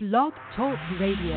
[0.00, 1.34] Blog Talk Radio.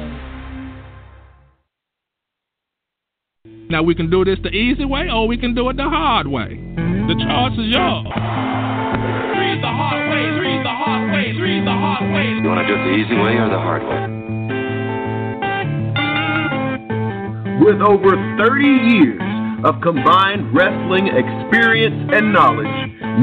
[3.72, 6.28] Now we can do this the easy way or we can do it the hard
[6.28, 6.62] way.
[6.78, 8.06] The choice is yours.
[8.06, 12.38] Read the hard way, read the hard way, read the hard way.
[12.38, 13.98] You want to do it the easy way or the hard way?
[17.66, 18.62] With over 30
[18.94, 22.70] years of combined wrestling experience and knowledge,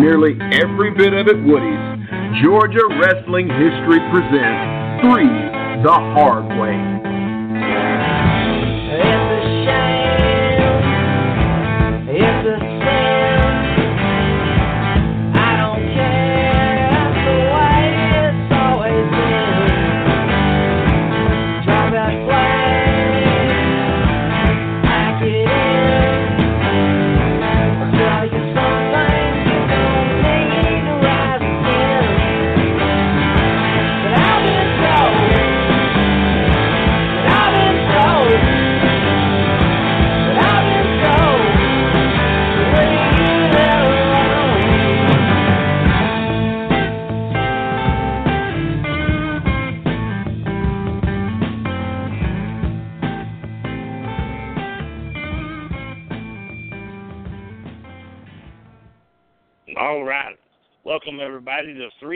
[0.02, 1.78] nearly every bit of it Woody's,
[2.42, 5.28] Georgia Wrestling History presents Three
[5.82, 6.97] the Hard Way.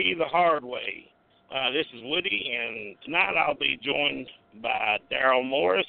[0.03, 1.07] Three the Hard Way.
[1.53, 4.27] Uh, this is Woody, and tonight I'll be joined
[4.61, 5.85] by Daryl Morris,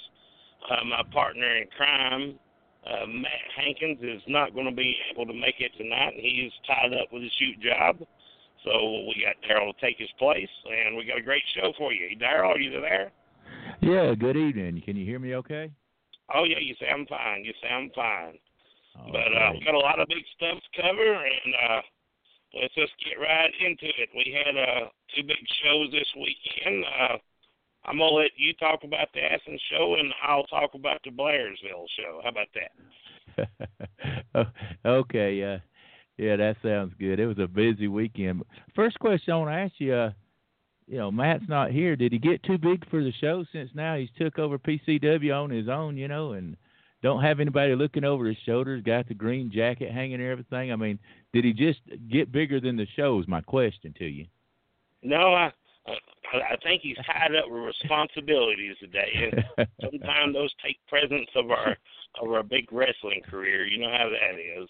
[0.71, 2.39] uh, my partner in crime.
[2.87, 6.13] Uh, Matt Hankins is not going to be able to make it tonight.
[6.17, 8.07] He's tied up with a shoot job.
[8.63, 8.71] So
[9.09, 12.17] we got Daryl to take his place, and we got a great show for you.
[12.17, 13.11] Daryl, are you there?
[13.81, 14.81] Yeah, good evening.
[14.85, 15.73] Can you hear me okay?
[16.33, 17.45] Oh, yeah, you sound fine.
[17.45, 18.39] You sound fine.
[18.97, 21.81] Oh, But uh, we got a lot of big stuff to cover, and uh,
[22.61, 24.09] let's just get right into it.
[24.15, 26.85] We had uh, two big shows this weekend.
[26.85, 27.19] Uh,
[27.87, 31.87] I'm gonna let you talk about the Athens show, and I'll talk about the Blairsville
[31.97, 32.21] show.
[32.23, 34.49] How about that?
[34.87, 35.59] okay, uh,
[36.17, 37.21] yeah, that sounds good.
[37.21, 38.43] It was a busy weekend.
[38.75, 40.11] First question I want to ask you, uh,
[40.87, 41.97] you know, Matt's not here.
[41.97, 45.51] Did he get too big for the show since now he's took over PCW on
[45.51, 46.57] his own, you know, and
[47.05, 50.73] don't have anybody looking over his shoulders, got the green jacket hanging and everything?
[50.73, 50.99] I mean,
[51.35, 54.25] did he just get bigger than the show is my question to you.
[55.03, 55.53] No, I
[55.87, 61.77] I think he's tied up with responsibilities today, and sometimes those take precedence of our
[62.23, 63.67] of our big wrestling career.
[63.67, 64.69] You know how that is.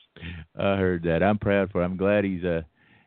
[0.58, 1.22] I heard that.
[1.22, 1.92] I'm proud for him.
[1.92, 2.62] I'm glad he's uh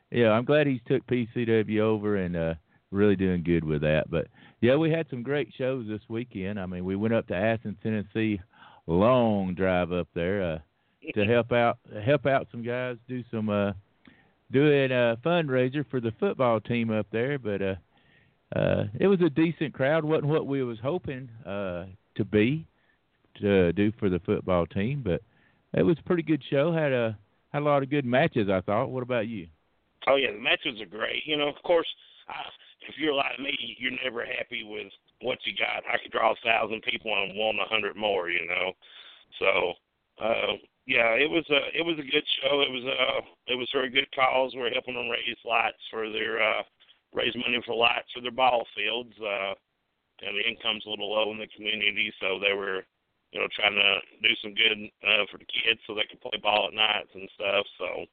[0.10, 2.54] yeah, I'm glad he's took PCW over and uh
[2.92, 4.10] really doing good with that.
[4.10, 4.28] But
[4.62, 6.62] yeah, we had some great shows this weekend.
[6.62, 8.40] I mean, we went up to Athens, Tennessee,
[8.88, 10.60] long drive up there uh
[11.14, 13.74] to help out help out some guys, do some uh
[14.52, 17.76] doing a fundraiser for the football team up there, but uh
[18.56, 22.66] uh it was a decent crowd, wasn't what we was hoping uh to be
[23.42, 25.22] to do for the football team, but
[25.74, 26.72] it was a pretty good show.
[26.72, 27.18] Had a
[27.52, 28.90] had a lot of good matches, I thought.
[28.90, 29.48] What about you?
[30.08, 31.24] Oh yeah, the matches are great.
[31.26, 31.88] You know, of course,
[32.30, 32.50] uh,
[32.88, 35.84] if you're like me, you're never happy with what you got.
[35.90, 38.30] I could draw a thousand people and want a hundred more.
[38.30, 38.72] You know,
[39.40, 39.50] so
[40.24, 40.54] uh,
[40.86, 42.62] yeah, it was a it was a good show.
[42.62, 44.54] It was uh it was for a good cause.
[44.56, 46.64] We're helping them raise lights for their uh,
[47.14, 49.14] raise money for lights for their ball fields.
[49.20, 49.54] Uh,
[50.26, 52.88] and the income's a little low in the community, so they were
[53.32, 56.40] you know trying to do some good uh, for the kids so they could play
[56.42, 57.66] ball at nights and stuff.
[57.78, 58.08] So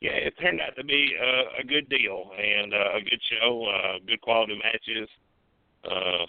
[0.00, 3.66] yeah, it turned out to be uh, a good deal and uh, a good show,
[3.68, 5.08] uh, good quality matches.
[5.84, 6.24] Uh,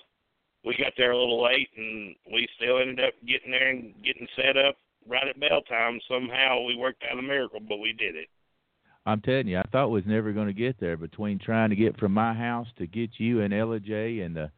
[0.64, 4.28] we got there a little late, and we still ended up getting there and getting
[4.36, 4.76] set up
[5.08, 6.00] right at bell time.
[6.08, 8.28] Somehow we worked out a miracle, but we did it.
[9.06, 10.96] I'm telling you, I thought we was never going to get there.
[10.96, 14.52] Between trying to get from my house to get you and Ella J, and the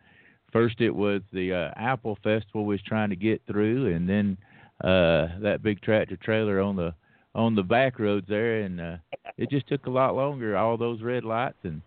[0.51, 4.37] first it was the uh, Apple Festival we was trying to get through, and then
[4.83, 6.93] uh that big tractor trailer on the
[7.35, 8.97] on the back roads there, and uh
[9.37, 10.57] it just took a lot longer.
[10.57, 11.81] All those red lights, and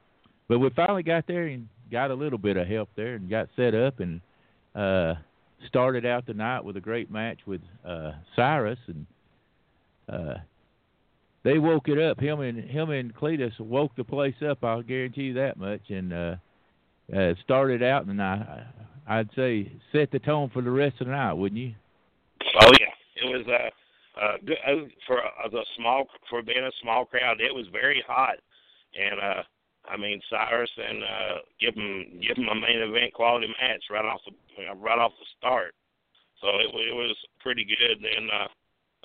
[0.49, 3.49] but we finally got there and got a little bit of help there, and got
[3.57, 4.21] set up and
[4.75, 5.15] uh
[5.69, 9.07] started out the night with a great match with uh Cyrus and
[10.09, 10.35] uh
[11.47, 12.19] they woke it up.
[12.19, 14.65] Him and him and Cletus woke the place up.
[14.65, 15.83] I'll guarantee you that much.
[15.91, 16.37] And uh,
[17.17, 18.67] uh started out, and I
[19.07, 21.73] I'd say set the tone for the rest of the night, wouldn't you?
[22.61, 26.73] Oh yeah, it was uh, uh good uh, for uh, the small for being a
[26.83, 27.41] small crowd.
[27.41, 28.39] It was very hot,
[28.99, 29.43] and uh
[29.91, 34.05] I mean Cyrus and uh give him give him a main event quality match right
[34.05, 34.33] off the
[34.77, 35.75] right off the start.
[36.41, 37.99] So it it was pretty good.
[38.03, 38.49] Then uh,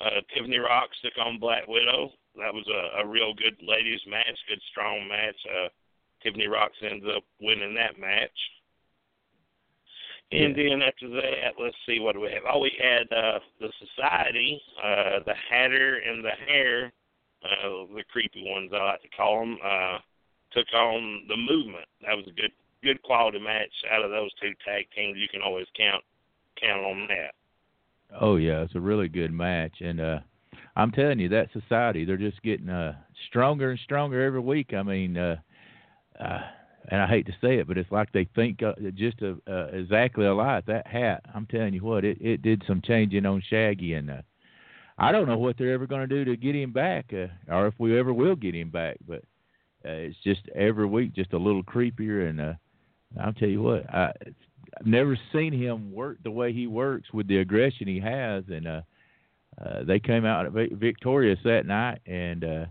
[0.04, 2.12] uh Tiffany Rock took on Black Widow.
[2.36, 5.36] That was a, a real good ladies match, good strong match.
[5.48, 5.68] Uh
[6.22, 8.30] Tiffany Rocks ends up winning that match.
[10.32, 12.44] And then after that, let's see what do we have.
[12.50, 16.92] Oh, we had uh, the Society, uh, the Hatter and the Hare,
[17.44, 19.98] uh, the creepy ones I like to call them, uh,
[20.54, 21.86] took on the Movement.
[22.02, 22.52] That was a good,
[22.82, 25.18] good quality match out of those two tag teams.
[25.18, 26.02] You can always count,
[26.60, 27.34] count on that.
[28.20, 30.18] Oh yeah, it's a really good match, and uh
[30.76, 32.94] I'm telling you that society they're just getting uh
[33.28, 34.74] stronger and stronger every week.
[34.74, 35.36] I mean, uh,
[36.20, 36.40] uh
[36.88, 39.66] and I hate to say it, but it's like they think uh, just uh, uh,
[39.66, 40.66] exactly alike.
[40.66, 44.22] That hat, I'm telling you what, it it did some changing on Shaggy, and uh,
[44.98, 47.68] I don't know what they're ever going to do to get him back, uh, or
[47.68, 48.96] if we ever will get him back.
[49.06, 49.22] But
[49.84, 52.52] uh, it's just every week just a little creepier, and uh,
[53.20, 54.12] I'll tell you what, I,
[54.78, 58.66] I've never seen him work the way he works with the aggression he has, and
[58.66, 58.80] uh,
[59.60, 62.64] uh, they came out victorious that night, and uh,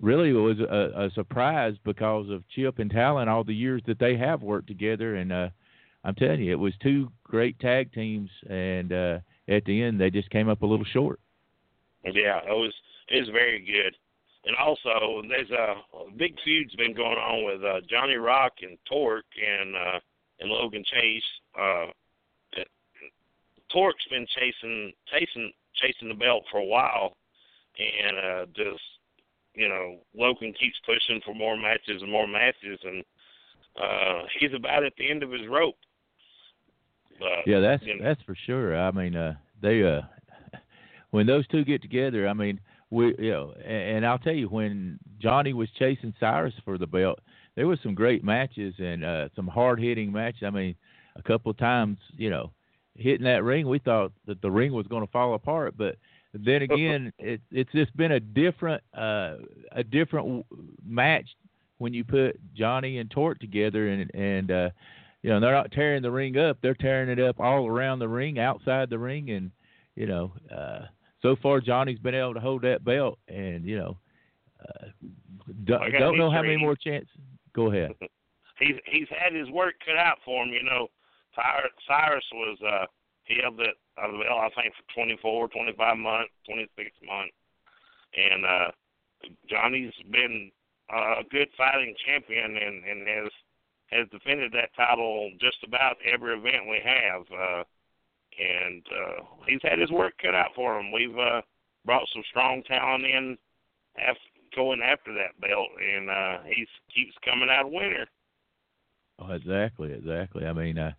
[0.00, 3.98] really it was a, a surprise because of Chip and Talon all the years that
[3.98, 5.48] they have worked together, and uh,
[6.04, 9.18] I'm telling you, it was two great tag teams, and uh,
[9.48, 11.20] at the end they just came up a little short.
[12.04, 12.72] Yeah, it was
[13.08, 13.96] it was very good.
[14.44, 18.78] And also, there's a, a big feud's been going on with uh, Johnny Rock and
[18.88, 20.00] Torque and uh,
[20.40, 21.22] and Logan Chase.
[21.58, 21.86] Uh,
[23.72, 27.16] Torque's been chasing chasing chasing the belt for a while,
[27.78, 28.82] and uh, just
[29.54, 33.04] you know Logan keeps pushing for more matches and more matches, and
[33.80, 35.76] uh, he's about at the end of his rope.
[37.18, 38.78] But, yeah, that's you know, that's for sure.
[38.78, 40.02] I mean, uh, they uh,
[41.10, 44.48] when those two get together, I mean, we you know, and, and I'll tell you
[44.48, 47.20] when Johnny was chasing Cyrus for the belt,
[47.56, 50.42] there was some great matches and uh, some hard hitting matches.
[50.46, 50.74] I mean,
[51.16, 52.52] a couple of times, you know,
[52.94, 55.74] hitting that ring, we thought that the ring was going to fall apart.
[55.76, 55.96] But
[56.32, 59.36] then again, it, it's just been a different uh,
[59.72, 60.46] a different
[60.86, 61.26] match
[61.78, 64.70] when you put Johnny and Torque together, and and uh,
[65.22, 68.08] you know they're not tearing the ring up; they're tearing it up all around the
[68.08, 69.50] ring, outside the ring, and
[69.94, 70.32] you know.
[70.54, 70.86] Uh,
[71.22, 73.98] so far, Johnny's been able to hold that belt, and you know,
[74.60, 74.88] uh,
[75.64, 77.08] don't, don't know how many more chances.
[77.52, 77.92] Go ahead.
[78.58, 80.52] he's he's had his work cut out for him.
[80.52, 80.88] You know,
[81.34, 82.86] Cyrus, Cyrus was uh
[83.24, 87.34] he held it uh, well I think for 24, 25 months, 26 months,
[88.16, 88.70] and uh
[89.50, 90.50] Johnny's been
[90.90, 93.32] a good fighting champion and and has
[93.90, 97.22] has defended that title just about every event we have.
[97.32, 97.64] Uh,
[98.38, 100.92] and uh, he's had his work cut out for him.
[100.92, 101.42] We've uh,
[101.84, 103.38] brought some strong talent in,
[103.98, 104.20] after,
[104.54, 108.06] going after that belt, and uh, he keeps coming out a winner.
[109.20, 110.46] Oh, exactly, exactly.
[110.46, 110.92] I mean, uh,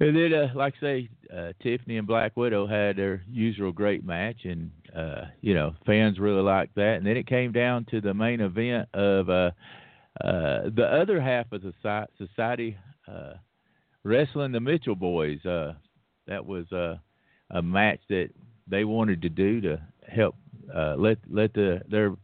[0.00, 4.04] and then, uh, like I say, uh, Tiffany and Black Widow had their usual great
[4.04, 6.96] match, and uh, you know, fans really liked that.
[6.96, 9.50] And then it came down to the main event of uh,
[10.22, 11.72] uh, the other half of the
[12.18, 12.76] society
[13.08, 13.34] uh,
[14.02, 15.44] wrestling the Mitchell boys.
[15.44, 15.74] Uh,
[16.26, 16.96] that was uh,
[17.50, 18.30] a match that
[18.66, 20.36] they wanted to do to help
[20.74, 22.14] uh, let let the their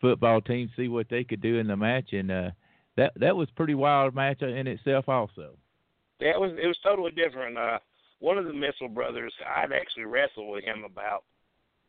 [0.00, 2.50] football team see what they could do in the match, and uh,
[2.96, 5.56] that that was pretty wild match in itself, also.
[6.20, 7.56] Yeah, it was it was totally different.
[7.58, 7.78] Uh,
[8.18, 11.24] one of the Mitchell brothers, I'd actually wrestled with him about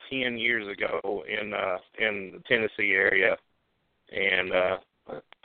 [0.09, 3.37] ten years ago in uh, in the Tennessee area,
[4.11, 4.77] and uh,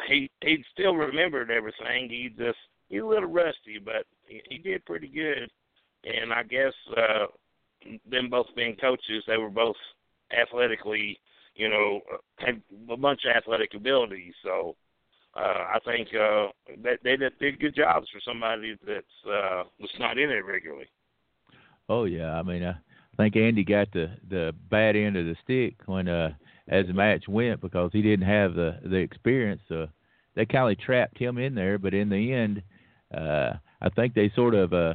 [0.08, 2.08] he he still remembered everything.
[2.08, 2.58] He just
[2.88, 5.51] he's a little rusty, but he, he did pretty good.
[6.06, 7.27] And I guess uh,
[8.08, 9.77] them both being coaches, they were both
[10.32, 11.19] athletically,
[11.55, 12.01] you know,
[12.39, 14.34] had a bunch of athletic abilities.
[14.44, 14.77] So
[15.34, 16.48] uh, I think uh,
[16.82, 20.86] that they did, good jobs for somebody that's uh, was not in it regularly.
[21.89, 22.77] Oh yeah, I mean, I
[23.17, 26.31] think Andy got the the bad end of the stick when uh,
[26.69, 29.63] as the match went because he didn't have the the experience.
[29.70, 29.86] Uh,
[30.34, 32.63] they kind of trapped him in there, but in the end,
[33.17, 34.94] uh, I think they sort of uh,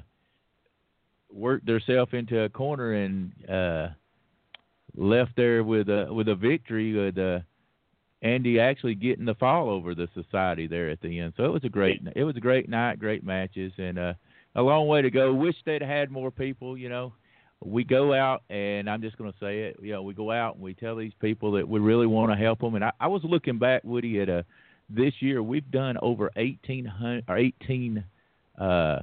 [1.33, 3.87] worked themselves into a corner and uh,
[4.95, 7.39] left there with a with a victory with uh,
[8.21, 11.33] Andy actually getting the fall over the society there at the end.
[11.37, 14.13] So it was a great it was a great night, great matches, and uh,
[14.55, 15.33] a long way to go.
[15.33, 16.77] Wish they'd had more people.
[16.77, 17.13] You know,
[17.63, 19.77] we go out and I'm just going to say it.
[19.81, 22.37] You know, we go out and we tell these people that we really want to
[22.37, 22.75] help them.
[22.75, 24.43] And I, I was looking back, Woody, at a uh,
[24.93, 28.03] this year we've done over eighteen hundred or eighteen
[28.59, 28.99] uh,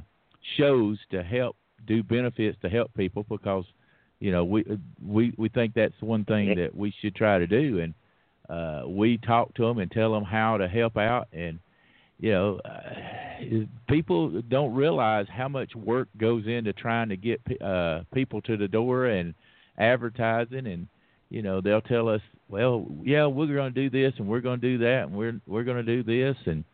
[0.59, 1.57] shows to help
[1.87, 3.65] do benefits to help people because
[4.21, 4.65] you know we
[5.05, 7.81] we we think that's one thing that we should try to do.
[7.81, 7.95] And
[8.49, 11.29] uh we talk to them and tell them how to help out.
[11.33, 11.59] And
[12.19, 18.01] you know uh, people don't realize how much work goes into trying to get uh
[18.13, 19.35] people to the door and
[19.79, 20.67] advertising.
[20.67, 20.89] And
[21.31, 24.61] you know they'll tell us well yeah we're going to do this and we're going
[24.61, 26.37] to do that and we're we're going to do this.
[26.47, 26.65] And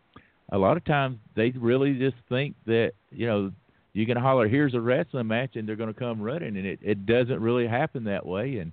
[0.52, 3.52] a lot of times they really just think that you know
[3.94, 6.78] you can holler here's a wrestling match and they're going to come running and it
[6.82, 8.72] it doesn't really happen that way and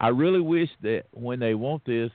[0.00, 2.10] I really wish that when they want this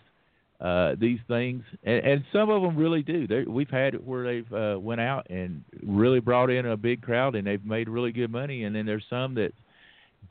[0.62, 3.26] uh these things and, and some of them really do.
[3.28, 7.02] They we've had it where they've uh went out and really brought in a big
[7.02, 9.54] crowd and they've made really good money and then there's some that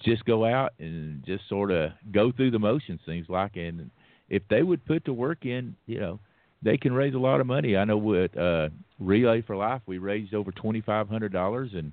[0.05, 3.91] just go out and just sort of go through the motions seems like and
[4.31, 6.19] if they would put the work in you know
[6.63, 7.77] they can raise a lot of money.
[7.77, 8.69] I know with uh
[9.01, 11.93] relay for life we raised over twenty five hundred dollars and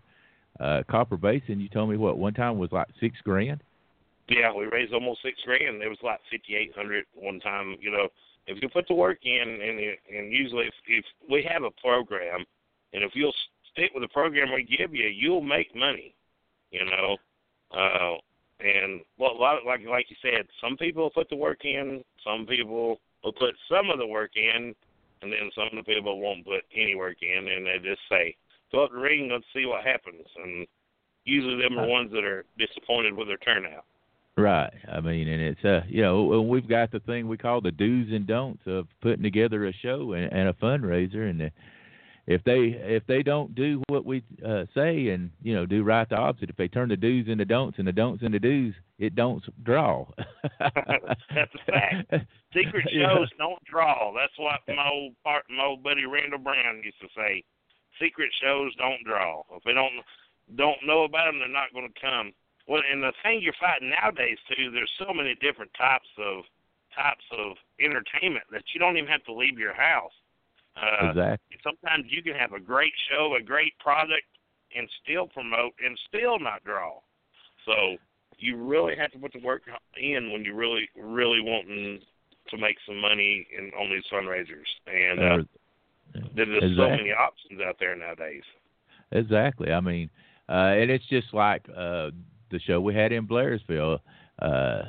[0.59, 3.61] uh copper basin you told me what one time was like six grand
[4.29, 5.81] Yeah, we raised almost six grand.
[5.81, 7.75] It was like fifty eight hundred one time.
[7.81, 8.07] You know,
[8.45, 9.79] if you put the work in, and
[10.15, 12.45] and usually if, if we have a program,
[12.93, 13.33] and if you'll
[13.71, 16.13] stick with the program we give you, you'll make money.
[16.69, 17.17] You know,
[17.71, 18.17] uh,
[18.59, 22.03] and well, a lot of, like like you said, some people put the work in,
[22.23, 24.75] some people will put some of the work in,
[25.21, 28.35] and then some of the people won't put any work in, and they just say,
[28.71, 30.67] "Go up the ring, let's see what happens." And
[31.25, 33.85] usually, them are ones that are disappointed with their turnout.
[34.37, 34.71] Right.
[34.91, 38.07] I mean, and it's uh, you know, we've got the thing we call the do's
[38.11, 41.51] and don'ts of putting together a show and, and a fundraiser, and
[42.29, 46.07] if they if they don't do what we uh, say and you know do right
[46.07, 49.15] the opposite, if they turn the do's into don'ts and the don'ts into do's, it
[49.15, 50.05] don't draw.
[50.59, 52.13] That's a fact.
[52.55, 53.15] Secret Yeah.
[53.15, 54.13] shows don't draw.
[54.13, 57.43] That's what my old part, my old buddy Randall Brown used to say.
[58.01, 59.43] Secret shows don't draw.
[59.55, 60.03] If they don't
[60.55, 62.33] don't know about them, they're not going to come.
[62.67, 66.43] Well, and the thing you're fighting nowadays too, there's so many different types of
[66.95, 70.13] types of entertainment that you don't even have to leave your house.
[70.75, 71.57] Uh, exactly.
[71.63, 74.25] Sometimes you can have a great show, a great product,
[74.75, 76.99] and still promote and still not draw.
[77.65, 77.97] So
[78.37, 79.63] you really have to put the work
[79.97, 81.99] in when you really, really wanting
[82.49, 84.69] to make some money in on these fundraisers.
[84.87, 85.43] And uh,
[86.35, 88.43] there's just so many options out there nowadays.
[89.11, 89.71] Exactly.
[89.71, 90.09] I mean,
[90.47, 92.09] uh, and it's just like uh,
[92.51, 93.99] the show we had in Blairsville.
[94.39, 94.83] Uh,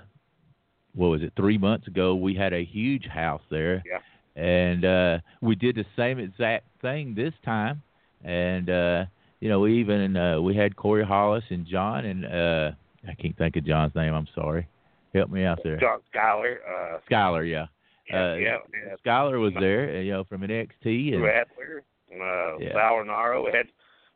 [0.94, 1.32] what was it?
[1.36, 4.42] Three months ago, we had a huge house there, Yeah.
[4.42, 7.82] and uh, we did the same exact thing this time.
[8.24, 9.04] And uh,
[9.40, 12.70] you know, we even uh, we had Corey Hollis and John, and uh,
[13.08, 14.12] I can't think of John's name.
[14.12, 14.66] I'm sorry.
[15.14, 15.78] Help me out there.
[15.78, 17.66] John Skyler, uh, Skyler, yeah.
[18.10, 18.94] Yeah, Uh, yeah, yeah.
[19.04, 22.72] Skyler was there, uh, you know, from NXT, and Adler, uh, Yeah.
[22.72, 23.44] Sal Rinauro.
[23.44, 23.66] We had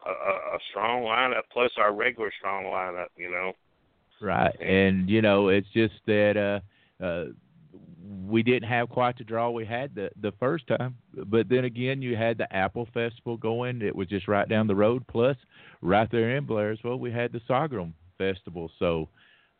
[0.04, 3.08] a, a, strong lineup, plus our regular strong lineup.
[3.16, 3.52] You know.
[4.20, 4.54] Right.
[4.60, 7.26] And you know, it's just that uh uh
[8.26, 10.96] we didn't have quite the draw we had the the first time.
[11.14, 13.82] But then again you had the Apple Festival going.
[13.82, 15.06] It was just right down the road.
[15.06, 15.36] Plus
[15.80, 18.70] right there in Blairsville we had the Sorghum Festival.
[18.78, 19.08] So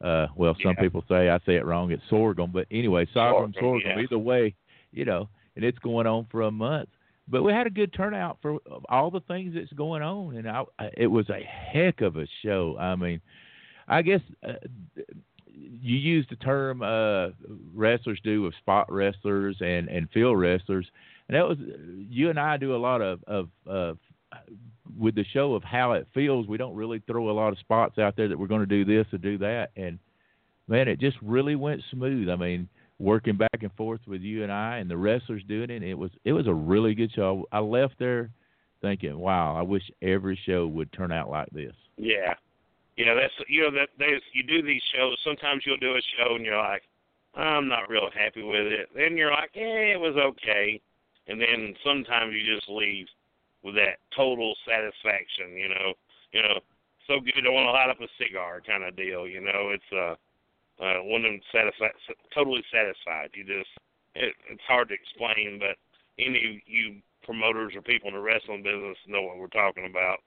[0.04, 0.82] uh well some Yeah.
[0.82, 2.50] people say I say it wrong, it's sorghum.
[2.52, 4.02] But anyway, sorghum, Sorghum, sorghum, yeah.
[4.04, 4.54] either way,
[4.92, 6.90] you know, and it's going on for a month.
[7.26, 8.58] But we had a good turnout for
[8.90, 10.64] all the things that's going on, and I,
[10.96, 12.76] it was a heck of a show.
[12.78, 13.20] I mean,
[13.88, 14.52] I guess uh,
[15.54, 17.28] you use the term uh,
[17.74, 20.86] wrestlers do with spot wrestlers and and field wrestlers,
[21.28, 21.56] and that was
[22.10, 23.94] you and I do a lot of of uh,
[24.98, 26.46] with the show of how it feels.
[26.46, 28.84] We don't really throw a lot of spots out there that we're going to do
[28.84, 29.98] this or do that, and
[30.68, 32.28] man, it just really went smooth.
[32.28, 35.82] I mean, working back and forth with you and I and the wrestlers doing it,
[35.82, 37.46] it was it was a really good show.
[37.52, 38.30] I left there
[38.80, 41.74] thinking, wow, I wish every show would turn out like this.
[41.96, 42.34] Yeah,
[42.96, 43.14] yeah.
[43.14, 45.16] That's you know that there's you do these shows.
[45.24, 46.82] Sometimes you'll do a show and you're like,
[47.34, 48.88] I'm not real happy with it.
[48.94, 50.80] Then you're like, yeah, it was okay.
[51.26, 53.06] And then sometimes you just leave
[53.64, 55.56] with that total satisfaction.
[55.56, 55.88] You know,
[56.32, 56.60] you know,
[57.08, 59.26] so good I want to light up a cigar kind of deal.
[59.26, 60.14] You know, it's uh,
[60.78, 61.96] uh one of them satisfied,
[62.32, 63.32] totally satisfied.
[63.34, 63.72] You just
[64.14, 65.74] it, it's hard to explain, but
[66.18, 70.18] any of you promoters or people in the wrestling business know what we're talking about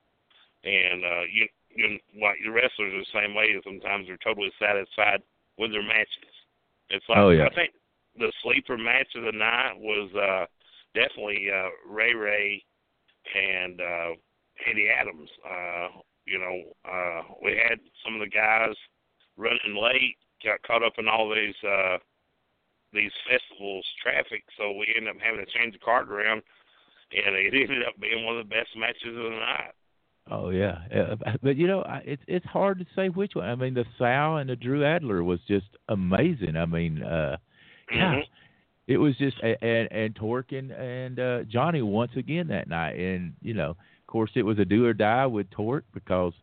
[0.64, 5.22] and uh you you like the wrestlers are the same way sometimes they're totally satisfied
[5.58, 6.34] with their matches
[6.90, 7.46] it's like Oh, yeah.
[7.46, 7.72] i think
[8.18, 10.46] the sleeper match of the night was uh
[10.96, 12.64] definitely uh ray ray
[13.36, 14.12] and uh
[14.70, 15.88] eddie adams uh
[16.26, 18.76] you know uh we had some of the guys
[19.38, 21.98] running late got caught up in all these uh
[22.94, 26.42] these festivals traffic so we ended up having to change the card around
[27.12, 29.74] and it ended up being one of the best matches of the night
[30.30, 30.80] Oh yeah,
[31.42, 33.48] but you know, it's it's hard to say which one.
[33.48, 36.58] I mean, the Sal and the Drew Adler was just amazing.
[36.58, 37.38] I mean, uh,
[37.90, 37.98] Mhm.
[37.98, 38.26] gosh,
[38.88, 43.34] it was just and and Torque and and uh, Johnny once again that night, and
[43.42, 46.34] you know, of course, it was a do or die with Torque because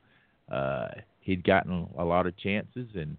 [0.52, 0.88] uh,
[1.20, 3.18] he'd gotten a lot of chances, and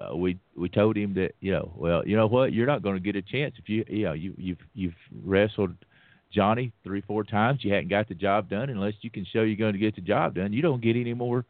[0.00, 2.96] uh, we we told him that you know, well, you know what, you're not going
[2.96, 5.74] to get a chance if you you know you you've you've wrestled
[6.32, 7.60] Johnny three, four times.
[7.62, 10.00] You hadn't got the job done unless you can show you're going to get the
[10.00, 10.52] job done.
[10.54, 11.44] You don't get any more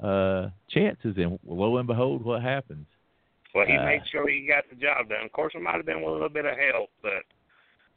[0.00, 1.16] uh chances.
[1.16, 2.86] And lo and behold, what happens?
[3.54, 5.24] Well, he Uh, made sure he got the job done.
[5.24, 7.24] Of course, it might have been with a little bit of help, but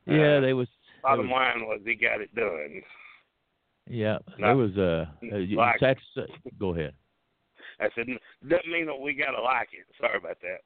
[0.07, 0.67] Yeah, Uh, they was.
[0.69, 2.81] they bottom was- line was he got it done.
[3.87, 4.47] Yeah, No.
[4.47, 6.25] there was uh, uh Like- to say,
[6.57, 6.93] go ahead.
[7.79, 8.07] I said,
[8.47, 9.85] doesn't mean that we got to like it.
[9.99, 10.61] Sorry about that.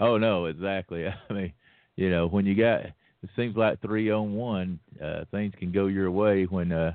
[0.00, 1.06] Oh no, exactly.
[1.30, 1.52] I mean,
[1.96, 5.86] you know, when you got it seems like three on one, uh things can go
[5.86, 6.94] your way when uh,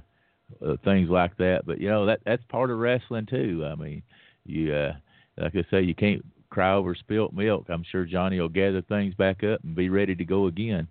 [0.66, 1.66] uh things like that.
[1.66, 3.66] But you know, that that's part of wrestling too.
[3.66, 4.04] I mean,
[4.46, 4.96] you uh
[5.38, 7.66] like I say, you can't cry over spilt milk.
[7.70, 10.88] I'm sure Johnny will gather things back up and be ready to go again.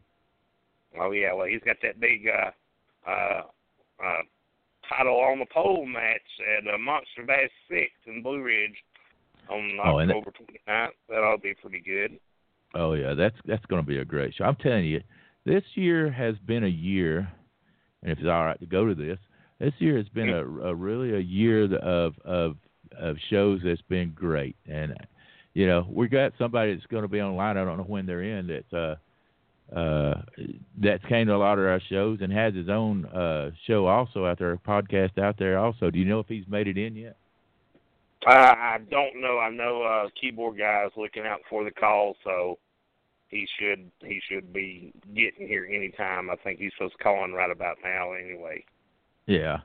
[1.01, 2.51] Oh yeah, well he's got that big uh
[3.09, 3.43] uh
[4.05, 4.23] uh
[4.89, 6.21] title on the pole match
[6.59, 8.75] at uh, Monster Bash Six in Blue Ridge
[9.49, 10.89] on Oh, October 29th.
[11.09, 12.19] That'll be pretty good.
[12.75, 14.45] Oh yeah, that's that's going to be a great show.
[14.45, 15.01] I'm telling you,
[15.45, 17.31] this year has been a year,
[18.03, 19.19] and if it's all right to go to this,
[19.59, 22.57] this year has been a, a really a year of of
[22.99, 24.57] of shows that's been great.
[24.67, 24.95] And
[25.55, 27.57] you know, we got somebody that's going to be online.
[27.57, 28.47] I don't know when they're in.
[28.47, 28.97] That's uh
[29.75, 30.23] uh
[30.81, 34.27] that came to a lot of our shows and has his own uh show also
[34.27, 35.91] out there, a podcast out there also.
[35.91, 37.17] Do you know if he's made it in yet?
[38.27, 39.39] Uh, I don't know.
[39.39, 42.59] I know uh keyboard guy is looking out for the call, so
[43.29, 46.31] he should he should be getting here anytime.
[46.31, 48.65] I think he's supposed to call in right about now anyway.
[49.27, 49.59] Yeah.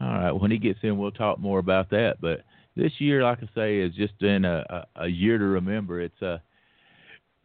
[0.00, 0.32] All right.
[0.32, 2.20] When he gets in, we'll talk more about that.
[2.20, 2.42] But
[2.76, 4.64] this year, like I say, has just been a,
[4.96, 6.00] a, a year to remember.
[6.00, 6.38] It's uh,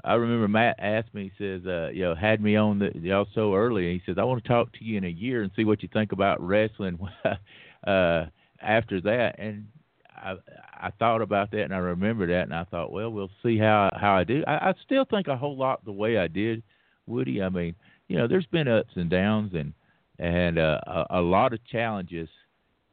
[0.04, 3.28] I remember Matt asked me, he says, uh, you know, had me on the y'all
[3.36, 5.52] so early, and he says, I want to talk to you in a year and
[5.56, 7.00] see what you think about wrestling.
[7.88, 8.26] uh,
[8.62, 9.68] after that, and
[10.16, 10.36] I
[10.74, 13.90] I thought about that and I remember that, and I thought, well, we'll see how
[13.94, 14.44] how I do.
[14.48, 16.64] I, I still think a whole lot the way I did,
[17.08, 17.42] Woody.
[17.42, 17.76] I mean,
[18.08, 19.74] you know, there's been ups and downs and
[20.18, 22.30] and uh, a, a lot of challenges,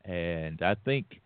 [0.04, 1.20] and I think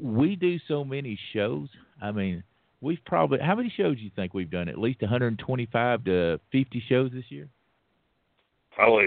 [0.00, 1.68] we do so many shows.
[2.00, 2.42] I mean,
[2.80, 4.68] we've probably how many shows do you think we've done?
[4.68, 7.48] At least 125 to 50 shows this year.
[8.74, 9.06] Probably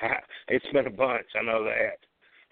[0.48, 1.26] it's been a bunch.
[1.38, 1.98] I know that.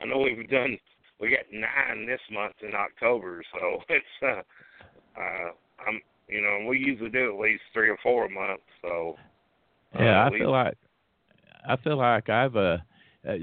[0.01, 0.79] I know we've done.
[1.21, 5.51] We got nine this month in October, so it's uh, uh,
[5.87, 8.61] I'm you know we usually do at least three or four a month.
[8.83, 9.17] So
[9.99, 10.75] Yeah, uh, I we- feel like
[11.69, 12.79] I feel like I've uh,
[13.29, 13.35] uh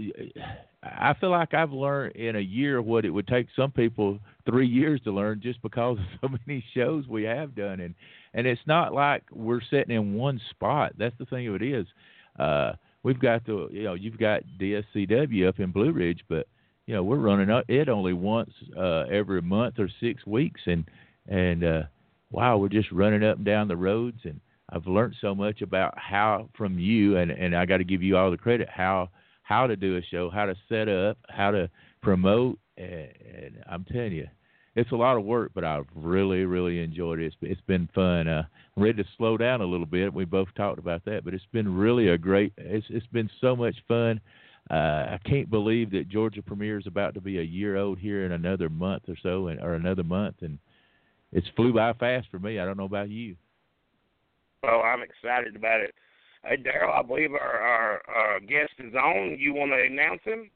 [0.83, 4.67] I feel like I've learned in a year what it would take some people three
[4.67, 7.95] years to learn just because of so many shows we have done and
[8.33, 10.93] and it's not like we're sitting in one spot.
[10.97, 11.87] That's the thing of it is.
[12.37, 16.47] Uh we've got the you know, you've got DSCW up in Blue Ridge, but
[16.85, 20.85] you know, we're running it only once uh every month or six weeks and
[21.27, 21.81] and uh
[22.29, 25.97] wow, we're just running up and down the roads and I've learned so much about
[25.97, 29.09] how from you and and I got to give you all the credit how
[29.47, 31.69] how to do a show, how to set up, how to
[32.01, 34.27] promote and, I'm telling you
[34.75, 37.25] it's a lot of work, but I've really, really enjoyed it.
[37.25, 38.27] It's, it's been fun.
[38.27, 38.43] Uh,
[38.75, 40.13] I'm ready to slow down a little bit.
[40.13, 42.53] We both talked about that, but it's been really a great.
[42.57, 44.21] It's it's been so much fun.
[44.69, 44.73] Uh,
[45.15, 48.33] I can't believe that Georgia Premier is about to be a year old here in
[48.33, 50.60] another month or so, and or another month, and
[51.31, 52.60] it's flew by fast for me.
[52.60, 53.36] I don't know about you.
[54.62, 55.95] Well, I'm excited about it.
[56.47, 59.36] Hey, Daryl, I believe our, our our guest is on.
[59.38, 60.49] You want to announce him?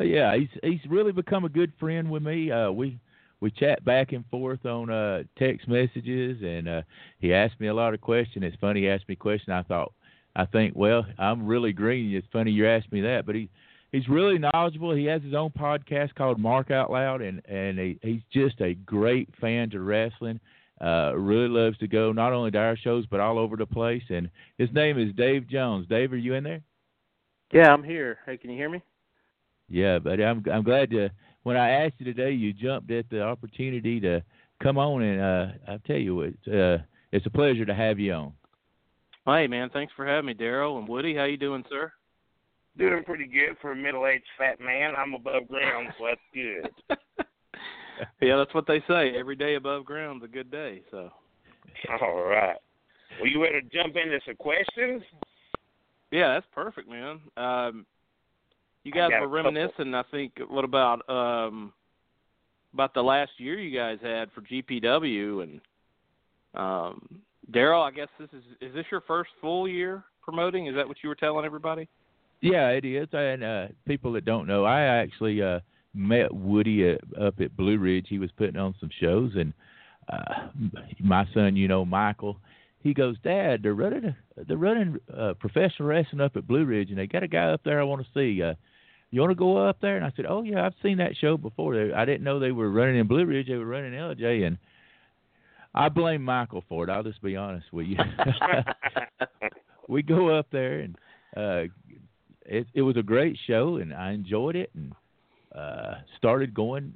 [0.00, 2.50] Yeah, he's he's really become a good friend with me.
[2.50, 2.98] Uh, we
[3.40, 6.82] we chat back and forth on uh, text messages, and uh,
[7.18, 8.44] he asked me a lot of questions.
[8.46, 9.52] It's funny he asked me a question.
[9.52, 9.92] I thought,
[10.34, 12.14] I think, well, I'm really green.
[12.14, 13.50] It's funny you asked me that, but he
[13.92, 14.94] he's really knowledgeable.
[14.94, 18.72] He has his own podcast called Mark Out Loud, and and he, he's just a
[18.74, 20.40] great fan to wrestling.
[20.80, 24.02] Uh, really loves to go not only to our shows but all over the place.
[24.10, 25.86] And his name is Dave Jones.
[25.88, 26.62] Dave, are you in there?
[27.52, 28.18] Yeah, I'm here.
[28.26, 28.82] Hey, can you hear me?
[29.68, 31.10] Yeah, but I'm I'm glad to.
[31.44, 34.22] When I asked you today, you jumped at the opportunity to
[34.62, 36.78] come on, and uh, I tell you, it's uh,
[37.12, 38.32] it's a pleasure to have you on.
[39.26, 41.14] Hey, man, thanks for having me, Daryl and Woody.
[41.14, 41.92] How you doing, sir?
[42.76, 44.94] Doing pretty good for a middle-aged fat man.
[44.98, 46.98] I'm above ground, so that's good.
[48.20, 49.12] yeah, that's what they say.
[49.18, 50.82] Every day above ground's a good day.
[50.90, 51.10] So.
[52.00, 52.56] All right.
[53.20, 55.02] Well, you ready to jump into some questions?
[56.10, 57.20] Yeah, that's perfect, man.
[57.36, 57.86] Um,
[58.84, 59.52] you guys were a couple.
[59.52, 61.72] reminiscing, I think, what about um
[62.72, 65.60] about the last year you guys had for GPW and
[66.54, 67.20] um
[67.52, 70.66] Daryl, I guess this is is this your first full year promoting?
[70.66, 71.88] Is that what you were telling everybody?
[72.40, 73.08] Yeah, it is.
[73.12, 75.60] And uh, people that don't know, I actually uh,
[75.94, 78.06] met Woody at, up at Blue Ridge.
[78.08, 79.52] He was putting on some shows, and
[80.08, 80.48] uh,
[81.00, 82.38] my son, you know, Michael,
[82.82, 84.14] he goes, Dad, they're running
[84.46, 87.62] they're running uh, professional wrestling up at Blue Ridge, and they got a guy up
[87.64, 88.42] there I want to see.
[88.42, 88.54] Uh,
[89.10, 89.96] you want to go up there?
[89.96, 91.76] And I said, Oh yeah, I've seen that show before.
[91.94, 93.46] I didn't know they were running in Blue Ridge.
[93.46, 94.58] They were running LJ, and
[95.74, 96.90] I blame Michael for it.
[96.90, 97.96] I'll just be honest with you.
[99.88, 100.96] we go up there, and
[101.36, 101.72] uh,
[102.44, 104.92] it, it was a great show, and I enjoyed it, and
[105.54, 106.92] uh, started going,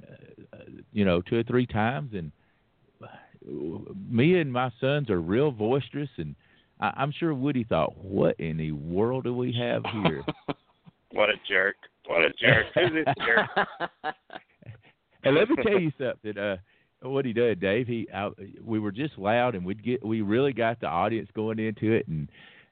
[0.53, 0.57] uh,
[0.91, 2.31] you know, two or three times, and
[4.09, 6.35] me and my sons are real boisterous, and
[6.79, 10.23] I, I'm sure Woody thought, "What in the world do we have here?"
[11.11, 11.75] what a jerk!
[12.05, 12.67] What a jerk!
[12.75, 13.69] Who's this jerk?
[15.23, 16.37] and let me tell you something.
[16.37, 16.57] Uh,
[17.01, 17.87] what he did, Dave.
[17.87, 18.29] He, I,
[18.63, 22.07] we were just loud, and we'd get, we really got the audience going into it,
[22.07, 22.29] and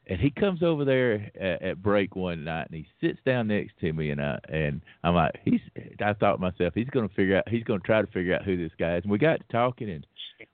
[0.10, 3.74] and he comes over there at, at break one night and he sits down next
[3.82, 5.60] to me and I and I'm like he's
[6.00, 8.44] I thought to myself he's going to figure out he's to try to figure out
[8.44, 9.04] who this guy is.
[9.04, 10.06] And we got to talking and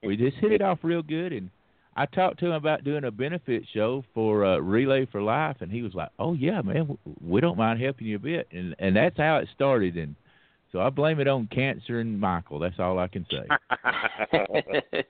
[0.03, 1.33] we just hit it off real good.
[1.33, 1.49] And
[1.95, 5.71] I talked to him about doing a benefit show for uh, Relay for Life and
[5.71, 8.47] he was like oh yeah man we don't mind helping you a bit.
[8.51, 9.97] And and that's how it started.
[9.97, 10.15] And
[10.71, 12.57] so I blame it on cancer and Michael.
[12.57, 13.47] That's all I can say.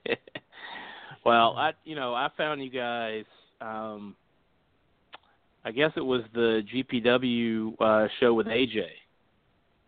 [1.24, 3.24] Well I you know I found you guys
[3.62, 4.14] um
[5.64, 8.84] I guess it was the GPW uh, show with AJ,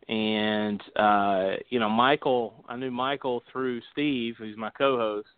[0.08, 2.64] and uh, you know Michael.
[2.66, 5.28] I knew Michael through Steve, who's my co-host,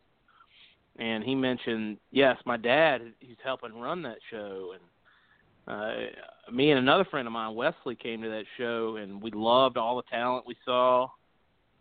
[0.96, 3.03] and he mentioned yes, my dad.
[3.18, 8.22] He's helping run that show, and uh, me and another friend of mine, Wesley, came
[8.22, 11.09] to that show, and we loved all the talent we saw.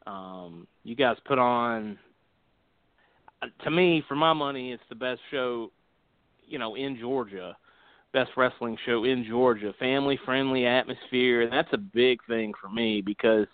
[0.08, 2.00] Um, you guys put on.
[3.66, 5.72] To me, for my money, it's the best show,
[6.48, 7.56] you know, in Georgia
[8.14, 13.02] best wrestling show in Georgia, family friendly atmosphere, and that's a big thing for me
[13.02, 13.48] because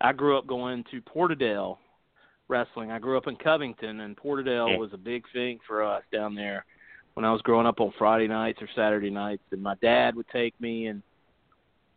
[0.00, 1.78] I grew up going to Porterdale
[2.48, 2.90] wrestling.
[2.90, 6.64] I grew up in Covington, and Porterdale was a big thing for us down there
[7.14, 9.42] when I was growing up on Friday nights or Saturday nights.
[9.50, 11.02] And my dad would take me, and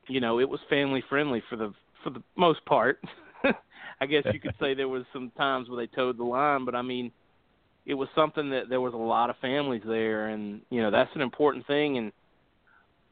[0.08, 3.00] you know it was family friendly for the for the most part.
[4.02, 6.76] I guess you could say there was some times where they towed the line, but
[6.76, 7.12] I mean
[7.86, 11.14] it was something that there was a lot of families there, and you know that's
[11.16, 11.98] an important thing.
[11.98, 12.12] And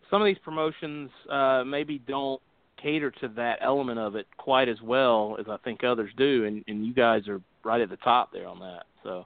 [0.09, 2.41] some of these promotions uh, maybe don't
[2.81, 6.63] cater to that element of it quite as well as I think others do, and,
[6.67, 8.83] and you guys are right at the top there on that.
[9.03, 9.25] So,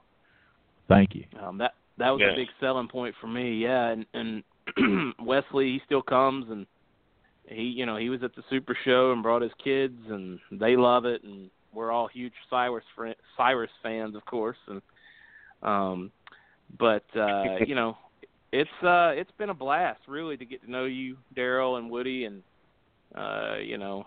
[0.88, 1.24] thank you.
[1.42, 2.32] Um, that that was Yeah.
[2.32, 3.54] a big selling point for me.
[3.54, 6.66] Yeah, and and Wesley he still comes and
[7.46, 10.76] he you know he was at the Super Show and brought his kids and they
[10.76, 12.84] love it and we're all huge Cyrus
[13.36, 14.82] Cyrus fans of course and
[15.62, 16.10] um
[16.78, 17.96] but uh you know
[18.52, 22.24] it's uh it's been a blast really to get to know you Daryl and Woody
[22.24, 22.42] and
[23.14, 24.06] uh you know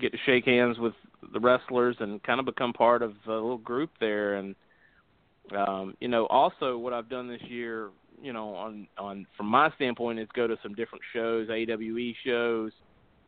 [0.00, 0.94] get to shake hands with
[1.32, 4.34] the wrestlers and kind of become part of a little group there.
[4.36, 4.54] And
[5.56, 7.90] um you know also what I've done this year
[8.22, 12.72] you know on on from my standpoint is go to some different shows AWE shows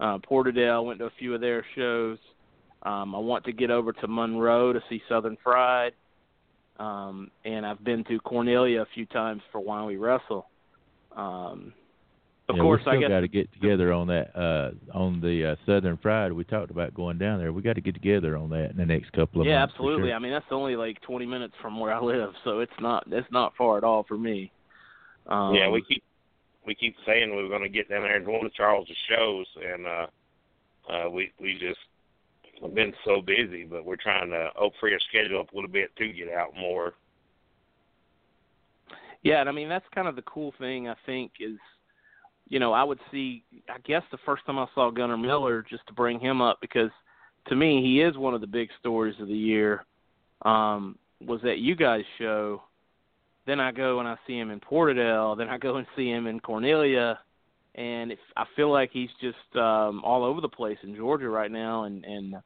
[0.01, 2.19] uh Porterdale went to a few of their shows.
[2.85, 5.93] Um I want to get over to Monroe to see Southern Fried
[6.79, 10.47] um and I've been to Cornelia a few times for Why We Wrestle
[11.17, 11.73] um
[12.49, 15.21] of yeah, course we still I guess got to get together on that uh on
[15.21, 16.33] the uh, Southern Fried.
[16.33, 17.53] We talked about going down there.
[17.53, 19.75] We got to get together on that in the next couple of yeah months.
[19.77, 20.17] for absolutely sure.
[20.17, 23.31] I mean that's only like 20 minutes from where I live so it's not it's
[23.31, 24.53] not far at all for me
[25.27, 26.03] um yeah, we keep
[26.67, 29.47] we keep saying we were going to get down there and go to Charles' shows,
[29.63, 30.07] and uh,
[30.91, 31.79] uh, we we just
[32.63, 33.65] have been so busy.
[33.65, 36.95] But we're trying to free our schedule up a little bit to get out more.
[39.23, 41.59] Yeah, and I mean that's kind of the cool thing I think is
[42.47, 45.87] you know, I would see I guess the first time I saw Gunner Miller just
[45.87, 46.91] to bring him up because
[47.49, 49.85] to me he is one of the big stories of the year.
[50.43, 52.63] Um was that you guys show.
[53.47, 56.27] Then I go and I see him in Porterdale, then I go and see him
[56.27, 57.19] in Cornelia
[57.75, 61.51] and if, I feel like he's just um all over the place in Georgia right
[61.51, 62.37] now and and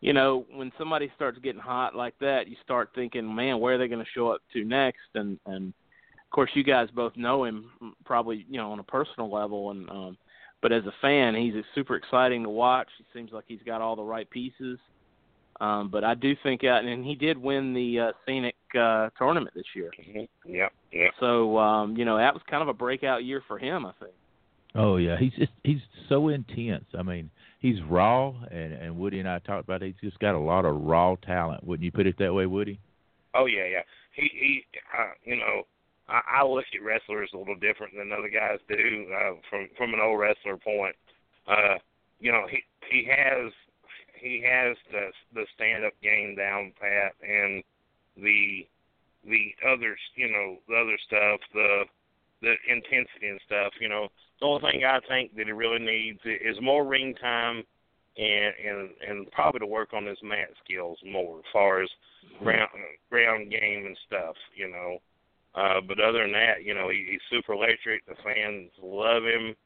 [0.00, 3.78] you know, when somebody starts getting hot like that, you start thinking, man, where are
[3.78, 4.98] they going to show up to next?
[5.14, 7.70] And and of course, you guys both know him
[8.04, 9.70] probably, you know, on a personal level.
[9.72, 10.18] And um,
[10.62, 12.88] but as a fan, he's super exciting to watch.
[12.98, 14.78] He seems like he's got all the right pieces.
[15.60, 19.54] Um, but I do think, uh, and he did win the uh, scenic uh, tournament
[19.54, 19.90] this year.
[20.00, 20.54] Mm-hmm.
[20.54, 21.10] Yep, yep.
[21.20, 24.14] So um, you know, that was kind of a breakout year for him, I think.
[24.74, 26.84] Oh yeah, he's just he's so intense.
[26.96, 29.94] I mean, he's raw, and and Woody and I talked about it.
[30.00, 31.64] He's just got a lot of raw talent.
[31.64, 32.78] Wouldn't you put it that way, Woody?
[33.34, 33.82] Oh yeah, yeah.
[34.14, 34.64] He he,
[34.96, 35.62] uh, you know,
[36.08, 39.94] I, I look at wrestlers a little different than other guys do uh, from from
[39.94, 40.94] an old wrestler point.
[41.48, 41.78] Uh,
[42.20, 43.52] you know, he he has
[44.14, 47.62] he has the the stand up game down pat and
[48.16, 48.66] the
[49.24, 51.84] the other you know the other stuff, the
[52.42, 53.72] the intensity and stuff.
[53.80, 54.08] You know,
[54.40, 57.62] the only thing I think that he really needs is more ring time
[58.16, 61.88] and and and probably to work on his mat skills more as far as
[62.42, 62.70] ground
[63.10, 64.36] ground game and stuff.
[64.54, 64.98] You know.
[65.52, 68.06] Uh, but other than that, you know, he, he's super electric.
[68.06, 69.56] The fans love him.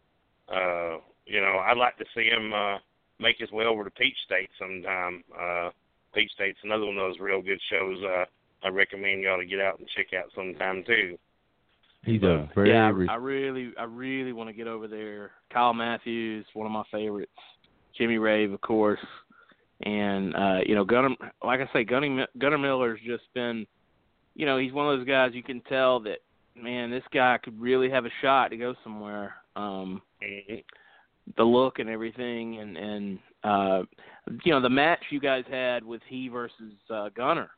[0.49, 2.79] Uh, you know, I'd like to see him uh,
[3.21, 5.23] make his way over to Peach State sometime.
[5.39, 5.71] Uh,
[6.15, 7.99] Peach State's another one of those real good shows.
[8.03, 8.25] Uh,
[8.65, 11.19] I recommend y'all to get out and check out sometime too.
[12.05, 15.33] He's a very yeah, res- I really, I really want to get over there.
[15.53, 17.33] Kyle Matthews, one of my favorites.
[17.97, 18.99] Jimmy Rave, of course,
[19.83, 21.11] and uh, you know Gunner.
[21.43, 23.67] Like I say, Gunner, Gunner Miller's just been,
[24.35, 26.19] you know, he's one of those guys you can tell that
[26.57, 29.35] man, this guy could really have a shot to go somewhere.
[29.57, 30.03] Um,
[31.37, 33.83] the look and everything, and and uh,
[34.45, 37.51] you know the match you guys had with he versus uh, Gunner,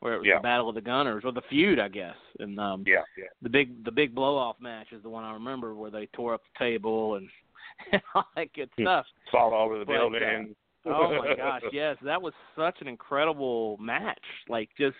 [0.00, 0.36] where it was Yeah.
[0.36, 3.24] the battle of the Gunners or the feud, I guess, and um, Yeah, yeah.
[3.42, 6.34] the big the big blow off match is the one I remember where they tore
[6.34, 7.28] up the table and,
[7.92, 9.06] and all that good stuff.
[9.32, 10.54] Fall all over the But, uh, building.
[10.86, 14.22] oh my gosh, yes, that was such an incredible match.
[14.48, 14.96] Like just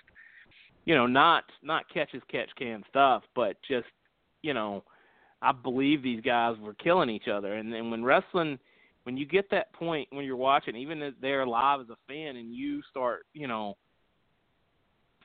[0.85, 3.87] you know, not not catch as catch can stuff, but just
[4.43, 4.83] you know,
[5.43, 7.55] I believe these guys were killing each other.
[7.55, 8.59] And then when wrestling,
[9.05, 12.37] when you get that point when you're watching, even if they're live as a fan,
[12.37, 13.77] and you start, you know,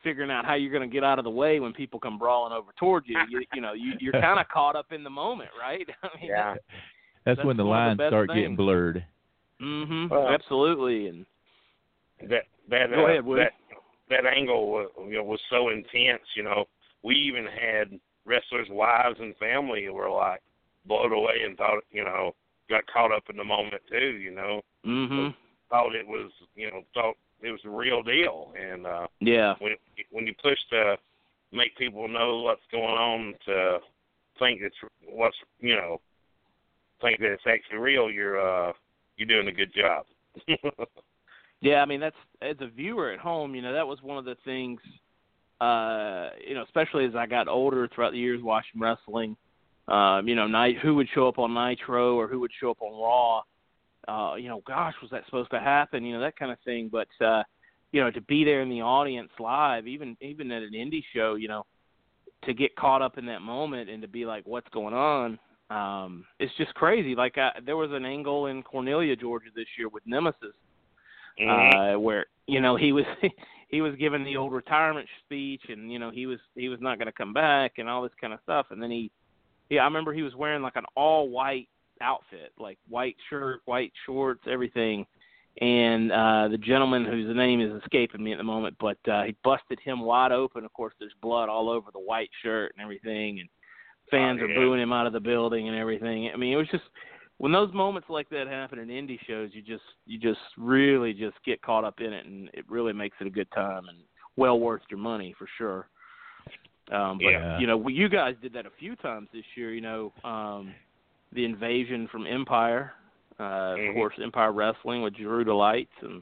[0.04, 2.54] figuring out how you're going to get out of the way when people come brawling
[2.54, 5.50] over towards you, you, you know, you, you're kind of caught up in the moment,
[5.60, 5.88] right?
[6.04, 6.54] I mean, Yeah.
[6.54, 8.58] that's, that's when the lines the best start getting things.
[8.58, 9.06] blurred.
[9.60, 11.08] hmm Well, absolutely.
[11.08, 11.26] And
[12.30, 13.44] that that Go uh, ahead, Woody.
[13.44, 13.52] that
[14.10, 16.24] that angle was, you know was so intense.
[16.36, 16.66] You know,
[17.04, 20.42] we even had wrestlers' wives and family who were like
[20.86, 22.36] blown away and thought you know
[22.70, 24.18] got caught up in the moment too.
[24.18, 25.30] You know, Mm hmm
[25.70, 28.54] thought it was you know thought it was the real deal.
[28.60, 29.74] And uh, yeah, when
[30.12, 30.98] when you push to
[31.52, 33.80] make people know what's going on to
[34.40, 34.76] think it's
[35.08, 36.02] what's you know
[37.02, 38.74] think that it's actually real, you're uh
[39.18, 40.06] you're doing a good job.
[41.62, 44.26] Yeah, I mean that's as a viewer at home, you know, that was one of
[44.26, 44.82] the things
[45.64, 49.38] uh, you know, especially as I got older throughout the years watching wrestling,
[49.88, 52.82] um, you know, night who would show up on Nitro or who would show up
[52.82, 53.44] on Raw.
[54.08, 56.04] Uh, you know, gosh, was that supposed to happen?
[56.04, 56.90] You know, that kind of thing.
[56.92, 57.44] But uh,
[57.92, 61.36] you know, to be there in the audience live, even even at an indie show,
[61.36, 61.66] you know,
[62.46, 65.40] to get caught up in that moment and to be like, what's going on?
[65.70, 67.16] Um, it's just crazy.
[67.16, 70.54] Like I, there was an angle in Cornelia, Georgia this year with Nemesis
[71.40, 71.96] Mhm.
[71.96, 73.06] uh where you know he was
[73.70, 77.00] he was giving the old retirement speech and you know he was he was not
[77.00, 79.10] going to come back and all this kind of stuff and then he
[79.70, 81.70] yeah I remember he was wearing like an all white
[82.04, 85.06] outfit like white shirt white shorts everything
[85.62, 89.36] and uh the gentleman whose name is escaping me at the moment but uh he
[89.44, 93.40] busted him wide open of course there's blood all over the white shirt and everything
[93.40, 93.50] and
[94.12, 96.68] fans Oh, are booing him out of the building and everything i mean it was
[96.70, 96.84] just
[97.38, 101.36] when those moments like that happen in indie shows, you just you just really just
[101.46, 103.98] get caught up in it, and it really makes it a good time and
[104.38, 105.90] well worth your money for sure.
[106.92, 107.60] Um, but Yeah.
[107.60, 109.74] you know, you guys did that a few times this year.
[109.74, 110.74] You know, um,
[111.34, 112.94] the invasion from Empire,
[113.40, 113.94] uh, of Mhm.
[113.94, 116.22] course, Empire Wrestling with Drew Delights, and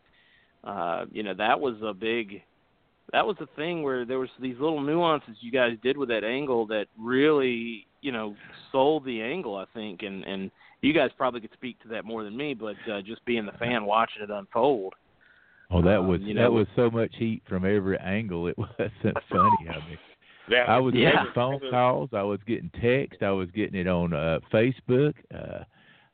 [0.64, 2.44] uh, you know that was a big.
[3.12, 6.24] That was the thing where there was these little nuances you guys did with that
[6.24, 8.36] angle that really, you know,
[8.72, 9.56] sold the angle.
[9.58, 10.50] I think, and and
[10.82, 13.52] you guys probably could speak to that more than me, but uh, just being the
[13.54, 14.94] fan watching it unfold.
[15.72, 18.48] Oh, that Um, was you that know- was so much heat from every angle.
[18.48, 19.70] It wasn't funny.
[19.70, 19.98] I mean,
[20.52, 21.12] That I was Yeah.
[21.12, 22.10] getting phone calls.
[22.14, 23.24] I was getting text.
[23.24, 25.16] I was getting it on uh, Facebook.
[25.34, 25.64] Uh,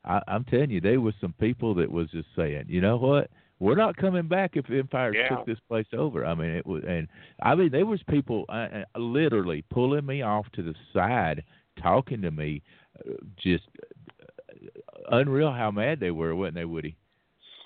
[0.04, 3.30] I, I'm telling you, there was some people that was just saying, you know what?
[3.60, 5.28] We're not coming back if Empire Yeah.
[5.28, 6.24] took this place over.
[6.24, 7.08] I mean, it was, and
[7.42, 11.42] I mean, there was people uh, uh, literally pulling me off to the side,
[11.82, 12.62] talking to me,
[13.00, 16.96] uh, just uh, unreal how mad they were, wasn't they, Woody?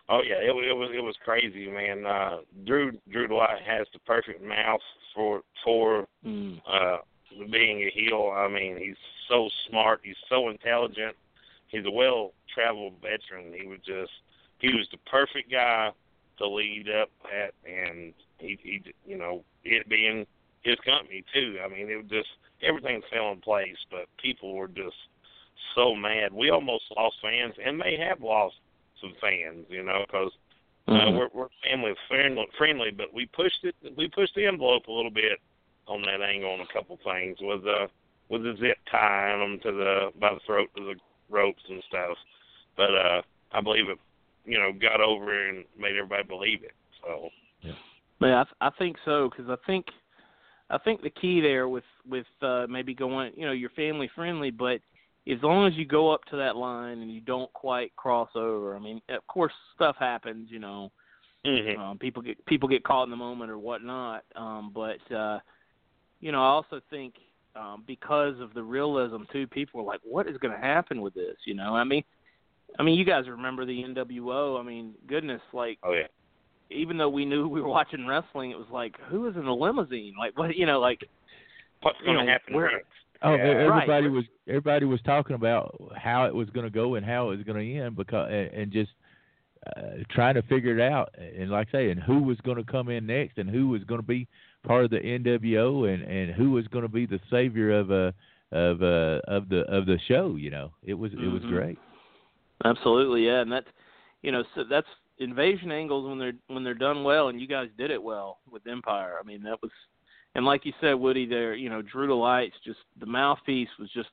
[0.08, 2.04] Oh yeah, it, it was it was crazy, man.
[2.04, 4.80] Uh, Drew Drew Dwight has the perfect mouth
[5.14, 6.61] for for Mm.
[6.66, 6.98] uh,
[7.51, 8.33] being a heel.
[8.35, 8.96] I mean, he's
[9.29, 10.01] so smart.
[10.03, 11.16] He's so intelligent.
[11.68, 13.53] He's a well-traveled veteran.
[13.59, 14.12] He was just
[14.59, 15.90] he was the perfect guy
[16.38, 20.27] to lead up at, and he he you know it being
[20.62, 21.59] his company too.
[21.64, 22.29] I mean, it was just
[22.62, 24.96] everything fell in place, but people were just
[25.75, 26.33] so mad.
[26.33, 28.57] We almost lost fans, and they have lost
[29.01, 30.33] some fans, you know, because
[30.88, 31.16] uh, Mhm.
[31.16, 33.76] we're we're family friendly, friendly, but we pushed it.
[33.96, 35.40] We pushed the envelope a little bit
[35.86, 37.86] on that angle on a couple things with uh
[38.28, 40.94] with the zip tying them to the by the throat to the
[41.28, 42.16] ropes and stuff.
[42.76, 43.98] But uh I believe it,
[44.44, 46.74] you know, got over and made everybody believe it.
[47.02, 47.30] So
[47.62, 49.86] Yeah, I, th- I think so because I think
[50.70, 54.50] I think the key there with with uh, maybe going, you know, you're family friendly,
[54.50, 54.80] but
[55.30, 58.74] as long as you go up to that line and you don't quite cross over.
[58.74, 60.48] I mean, of course, stuff happens.
[60.50, 60.92] You know,
[61.44, 61.80] Mm-hmm.
[61.80, 64.22] um, people get people get caught in the moment or whatnot.
[64.37, 65.40] Um, but uh,
[66.20, 67.14] you know, I also think
[67.56, 71.14] um, because of the realism too, people are like, "What is going to happen with
[71.14, 72.04] this?" You know, I mean,
[72.78, 74.61] I mean, you guys remember the NWO?
[74.61, 76.06] I mean, goodness, like Oh yeah.
[76.70, 79.50] even though we knew we were watching wrestling, it was like, who is in the
[79.52, 80.14] limousine?
[80.16, 80.54] Like, what?
[80.56, 81.00] You know, like
[81.80, 82.87] What's going to happen where- next?
[83.22, 83.42] Oh, Yeah.
[83.42, 84.12] everybody Right.
[84.12, 87.44] was everybody was talking about how it was going to go and how it was
[87.46, 88.90] going to end because and, and just
[89.76, 92.64] uh, trying to figure it out and like I say and who was going to
[92.64, 94.26] come in next and who was going to be
[94.66, 98.11] part of the NWO and and who was going to be the savior of uh
[98.50, 100.35] of uh of the of the show.
[100.37, 101.48] You know, it was it was Mhm.
[101.48, 101.78] great.
[102.64, 103.68] Absolutely, yeah, and that's
[104.22, 104.87] you know so that's
[105.18, 108.66] invasion angles when they're when they're done well, and you guys did it well with
[108.66, 109.14] Empire.
[109.20, 109.70] I mean that was,
[110.34, 113.90] and like you said, Woody, there you know Drew the Lights, just the mouthpiece was
[113.92, 114.08] just,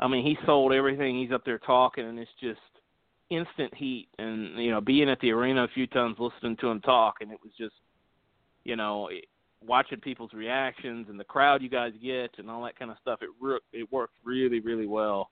[0.00, 1.18] I mean he sold everything.
[1.18, 2.60] He's up there talking, and it's just
[3.30, 6.80] instant heat, and you know being at the arena a few times listening to him
[6.80, 7.74] talk, and it was just,
[8.64, 9.08] you know.
[9.08, 9.24] It,
[9.66, 13.18] watching people's reactions and the crowd you guys get and all that kind of stuff
[13.22, 15.30] it re- it worked really really well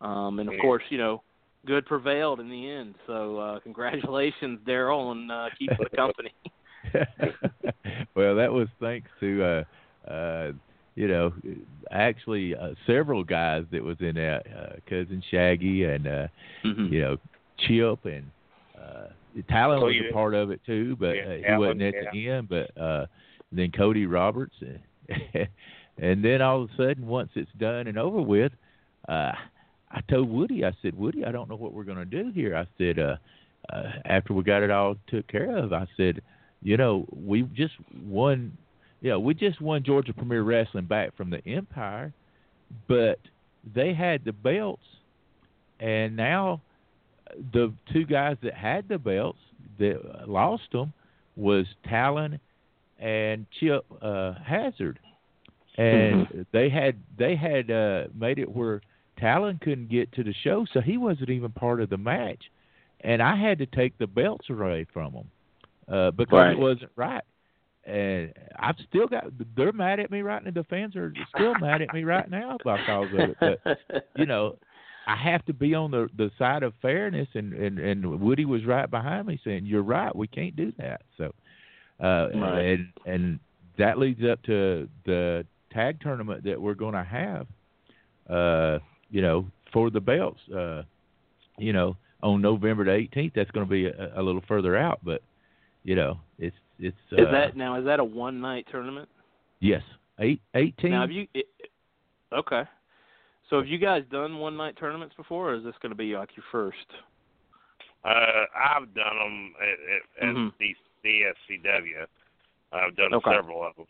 [0.00, 0.62] um and of Yeah.
[0.62, 1.22] course you know
[1.66, 2.94] good prevailed in the end.
[3.06, 6.32] So uh, congratulations, Daryl, on uh, keeping the company.
[8.14, 9.42] well, that was thanks to
[10.06, 10.52] uh uh
[10.94, 11.32] you know
[11.90, 16.26] actually uh, several guys that was in that uh, cousin Shaggy and uh
[16.64, 16.90] Mhm.
[16.90, 17.16] you know
[17.58, 18.24] Chip and
[18.78, 19.08] uh
[19.48, 22.12] Talon Oh, was a part of it too, but Yeah, uh, he Talon, wasn't at
[22.12, 22.48] the end.
[22.48, 23.06] But uh
[23.52, 24.80] then Cody Roberts, and,
[25.98, 28.52] and then all of a sudden, once it's done and over with,
[29.08, 29.32] uh
[29.90, 32.56] I told Woody, I said, Woody, I don't know what we're going to do here.
[32.56, 33.16] I said, uh,
[33.72, 36.20] uh after we got it all took care of, I said,
[36.62, 38.56] you know, we just won,
[39.00, 42.12] you know, we just won Georgia Premier Wrestling back from the Empire,
[42.88, 43.18] but
[43.74, 44.82] they had the belts,
[45.80, 46.60] and now
[47.52, 49.38] the two guys that had the belts
[49.78, 50.92] that lost them
[51.36, 52.40] was Talon
[52.98, 54.98] and Chip uh, Hazard,
[55.76, 58.80] and they had they had uh, made it where
[59.18, 62.42] Talon couldn't get to the show, so he wasn't even part of the match,
[63.02, 65.30] and I had to take the belts away from them
[65.88, 66.52] uh, because Right.
[66.52, 67.22] it wasn't right.
[67.84, 70.50] And I've still got they're mad at me right now.
[70.50, 73.36] The fans are still mad at me right now because of it.
[73.40, 73.78] But
[74.16, 74.56] you know,
[75.06, 78.64] I have to be on the the side of fairness, and and and Woody was
[78.64, 80.14] right behind me saying, "You're right.
[80.14, 81.32] We can't do that." So,
[82.00, 82.58] uh, Right.
[82.64, 83.38] and and
[83.78, 87.46] that leads up to the tag tournament that we're going to have.
[88.28, 90.40] Uh, you know, for the belts.
[90.48, 90.82] Uh,
[91.58, 93.32] you know, on November the 18th.
[93.34, 95.22] That's going to be a, a little further out, but
[95.86, 96.96] you know, it's it's.
[97.12, 97.78] Uh, is that now?
[97.78, 99.08] Is that a one night tournament?
[99.60, 99.82] yes?
[100.18, 100.90] Eight eighteen.
[100.90, 101.26] Now, have you?
[101.32, 101.46] It,
[102.32, 102.62] okay.
[103.48, 106.16] So have you guys done one night tournaments before, or is this going to be
[106.16, 106.88] like your first?
[108.04, 110.48] Uh, I've done them at, at, Mhm.
[110.48, 112.06] at the CSCW.
[112.72, 113.30] I've done Okay.
[113.30, 113.86] several of them.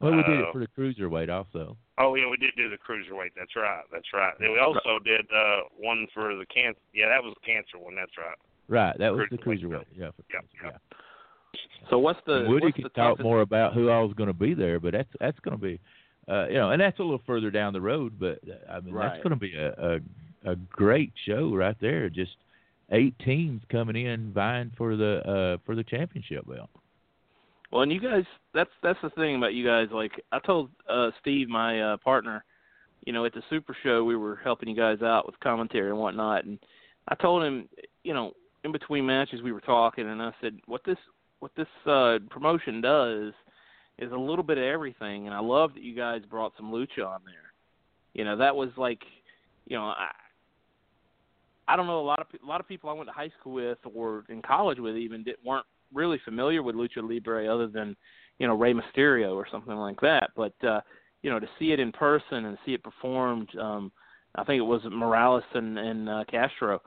[0.00, 1.76] well, we did it uh, for the cruiserweight also.
[1.96, 3.30] Oh yeah, we did do the cruiserweight.
[3.36, 3.84] That's right.
[3.90, 4.34] That's right.
[4.38, 6.80] Then we also did uh one for the cancer.
[6.92, 7.94] Yeah, that was the cancer one.
[7.94, 8.36] That's right.
[8.68, 9.86] Right, that was the Cruiserweight, cruiserweight.
[9.96, 10.82] Yeah, for Yep, cancer, yep.
[11.90, 14.54] So what's the Woody what's could the talk more about who all's going to be
[14.54, 15.78] there, but that's that's going to be,
[16.28, 18.18] uh, you know, and that's a little further down the road.
[18.18, 19.10] But I mean, Right.
[19.10, 22.08] that's going to be a, a a great show right there.
[22.08, 22.36] Just
[22.90, 26.70] eight teams coming in vying for the uh for the championship belt.
[27.70, 29.88] Well, and you guys, that's that's the thing about you guys.
[29.92, 32.44] Like I told uh Steve, my uh partner,
[33.04, 35.98] you know, at the Super Show, we were helping you guys out with commentary and
[35.98, 36.58] whatnot, and
[37.08, 37.68] I told him,
[38.04, 38.32] you know,
[38.64, 40.98] in between matches we were talking, and I said, what this
[41.42, 43.32] what this uh promotion does
[43.98, 47.04] is a little bit of everything, and I love that you guys brought some lucha
[47.04, 47.52] on there.
[48.14, 49.00] You know, that was like,
[49.66, 50.08] you know, I.
[51.68, 53.54] I don't know a lot of a lot of people I went to high school
[53.54, 57.96] with or in college with even did, weren't really familiar with lucha libre other than
[58.38, 60.30] you know Rey Mysterio or something like that.
[60.36, 60.80] But uh,
[61.22, 63.92] you know to see it in person and see it performed, um,
[64.34, 66.82] I think it was Morales and, and uh, Castro,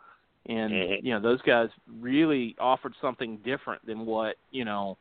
[0.48, 1.04] and Mhm.
[1.04, 1.70] you know those guys
[2.00, 4.98] really offered something different than what you know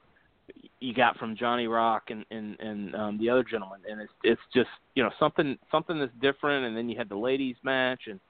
[0.80, 3.80] you got from Johnny Rock and and and um, the other gentleman.
[3.88, 6.66] And it's it's just you know something something that's different.
[6.66, 8.20] And then you had the ladies match and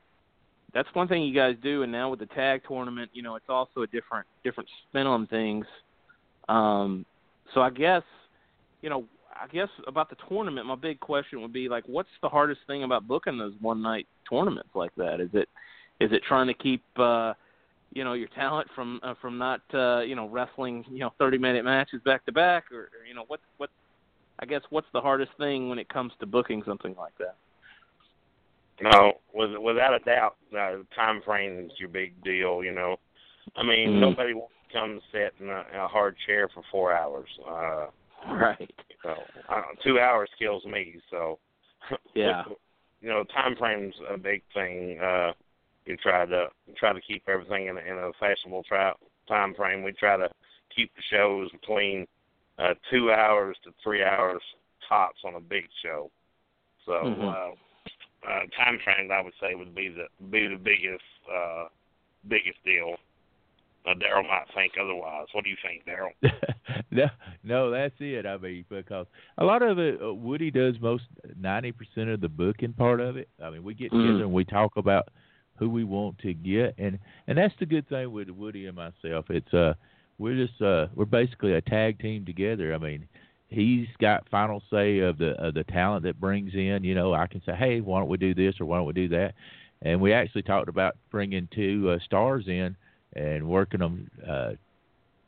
[0.74, 3.48] that's one thing you guys do and now with the tag tournament you know it's
[3.48, 5.64] also a different different spin on things
[6.48, 7.06] um
[7.54, 8.02] so i guess
[8.82, 9.04] you know
[9.40, 12.82] i guess about the tournament my big question would be like what's the hardest thing
[12.82, 15.48] about booking those one night tournaments like that is it
[16.04, 17.32] is it trying to keep uh
[17.92, 21.38] you know your talent from uh, from not uh you know wrestling you know 30
[21.38, 23.70] minute matches back to back or, or you know what what
[24.40, 27.36] I guess what's the hardest thing when it comes to booking something like that?
[28.80, 32.64] No, with, without a doubt, uh, time frame is your big deal.
[32.64, 32.96] You know,
[33.54, 34.00] I mean, Mhm.
[34.00, 37.28] nobody wants to come sit in a, in a hard chair for four hours.
[37.46, 37.86] Uh,
[38.26, 38.70] Right.
[39.02, 41.00] so uh, two hours kills me.
[41.10, 41.38] So
[42.14, 42.42] Yeah.
[43.00, 44.98] you know, time frame's a big thing.
[44.98, 45.32] Uh,
[45.86, 48.92] you try to try to keep everything in a, in a fashionable tri-
[49.28, 49.82] time frame.
[49.82, 50.28] We try to
[50.74, 52.06] keep the shows between
[52.58, 54.40] uh, two hours to three hours
[54.88, 56.10] tops on a big show.
[56.86, 57.22] So Mhm.
[57.24, 57.50] uh,
[58.28, 61.64] uh, time frame, I would say, would be the be the biggest uh,
[62.28, 62.96] biggest deal.
[63.86, 65.26] Uh, Daryl might think otherwise.
[65.32, 66.12] What do you think, Daryl?
[66.90, 67.06] no,
[67.42, 68.24] no, that's it.
[68.24, 69.06] I mean, because
[69.36, 71.04] a lot of it, uh, Woody does most
[71.38, 73.28] ninety percent of the booking part of it.
[73.42, 74.00] I mean, we get Mm.
[74.06, 75.08] together and we talk about
[75.56, 79.26] who we want to get, and and that's the good thing with Woody and myself.
[79.30, 79.74] It's uh,
[80.18, 82.74] we're just uh, we're basically a tag team together.
[82.74, 83.08] I mean,
[83.48, 86.84] he's got final say of the of the talent that brings in.
[86.84, 88.92] You know, I can say, hey, why don't we do this or why don't we
[88.92, 89.34] do that?
[89.82, 92.76] And we actually talked about bringing two uh, stars in
[93.14, 94.52] and working them uh,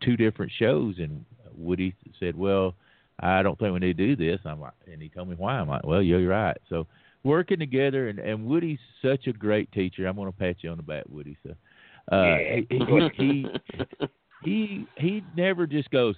[0.02, 0.96] two different shows.
[0.98, 1.24] And
[1.56, 2.74] Woody said, "Well,
[3.20, 5.58] I don't think we need to do this." I'm like, and he told me why.
[5.58, 6.86] I'm like, "Well, you're right." So
[7.26, 10.06] working together, and and Woody's such a great teacher.
[10.06, 11.36] I'm going to pat you on the back, Woody.
[11.42, 11.50] So
[12.12, 12.60] uh, Yeah.
[12.70, 12.78] he,
[13.12, 13.86] he he
[14.42, 16.14] he he never just goes,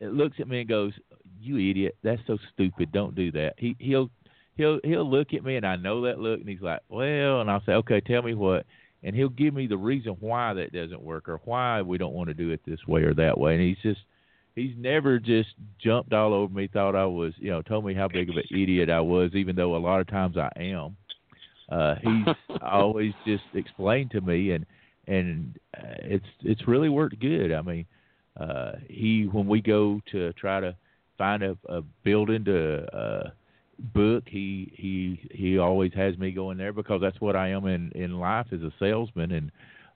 [0.00, 0.92] looks at me and goes,
[1.40, 1.96] "You idiot!
[2.02, 2.90] That's so stupid.
[2.92, 4.10] Don't do that." He he'll
[4.56, 7.50] he'll he'll look at me and I know that look, and he's like, "Well," and
[7.50, 8.66] I'll say, "Okay, tell me what."
[9.02, 12.28] And he'll give me the reason why that doesn't work or why we don't want
[12.28, 13.54] to do it this way or that way.
[13.54, 14.00] And he's just
[14.56, 18.08] he's never just jumped all over me, thought I was, you know, told me how
[18.08, 20.96] big of an idiot I was, even though a lot of times I am.
[21.70, 24.66] Uh, he's always just explained to me, and
[25.06, 27.52] and uh, it's it's really worked good.
[27.52, 27.86] I mean,
[28.40, 30.74] uh, he when we go to try to
[31.18, 33.30] find a, a building to uh,
[33.94, 37.92] book, he he he always has me going there because that's what I am in
[37.94, 39.52] in life as a salesman and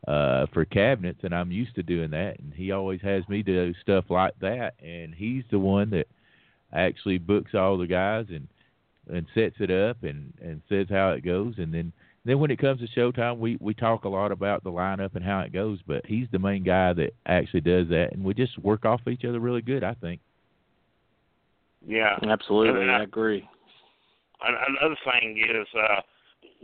[0.09, 3.75] uh for cabinets and I'm used to doing that and he always has me do
[3.83, 6.07] stuff like that and he's the one that
[6.73, 8.49] actually books all the guys and
[9.11, 11.93] and sets it up and and says how it goes and then
[12.25, 15.25] then when it comes to showtime we we talk a lot about the lineup and
[15.25, 18.59] how it goes but he's the main guy that actually does that and we just
[18.59, 20.21] work off each other really good I think
[21.87, 22.17] Yeah.
[22.23, 23.49] Absolutely, And I agree.
[24.43, 26.01] An- Another thing is uh,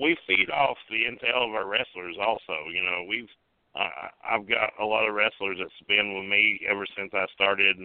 [0.01, 2.17] we feed off the intel of our wrestlers.
[2.21, 3.29] Also, you know, we've
[3.75, 7.77] uh, I've got a lot of wrestlers that's been with me ever since I started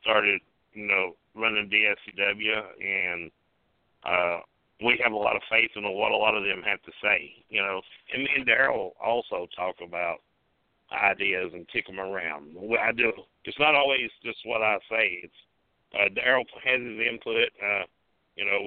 [0.00, 0.40] started,
[0.74, 3.30] you know, running DSCW, and
[4.04, 4.40] uh,
[4.84, 7.32] we have a lot of faith in what a lot of them have to say.
[7.48, 7.80] You know,
[8.12, 10.18] and me and Daryl also talk about
[10.92, 12.56] ideas and kick them around.
[12.80, 13.12] I do.
[13.44, 15.20] It's not always just what I say.
[15.22, 15.40] It's
[15.94, 17.48] uh, Daryl has his input.
[17.62, 17.84] Uh,
[18.36, 18.58] you know,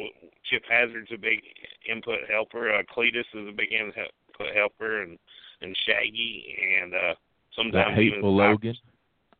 [0.49, 1.41] Chip Hazard's a big
[1.89, 2.73] input helper.
[2.73, 5.17] Uh, Cletus is a big input helper, and
[5.61, 7.15] and Shaggy, and uh, that
[7.55, 8.75] sometimes hateful even Logan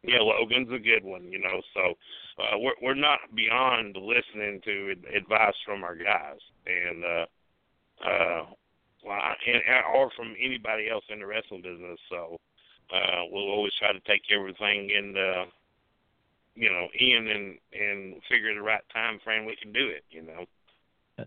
[0.07, 1.61] yeah, Logan's a good one, you know.
[1.73, 1.93] So
[2.41, 7.25] uh, we're we're not beyond listening to advice from our guys, and uh,
[8.05, 8.45] uh,
[9.05, 9.61] well, and,
[9.93, 11.99] or from anybody else in the wrestling business.
[12.09, 12.39] So
[12.93, 15.45] uh, we'll always try to take everything in, uh,
[16.55, 20.03] you know, in and and figure the right time frame we can do it.
[20.09, 20.45] You know.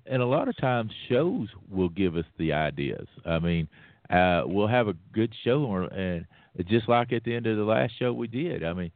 [0.07, 3.07] And a lot of times shows will give us the ideas.
[3.25, 3.69] I mean,
[4.11, 6.27] uh we'll have a good show and
[6.69, 8.65] just like at the end of the last show we did.
[8.65, 8.91] I mean,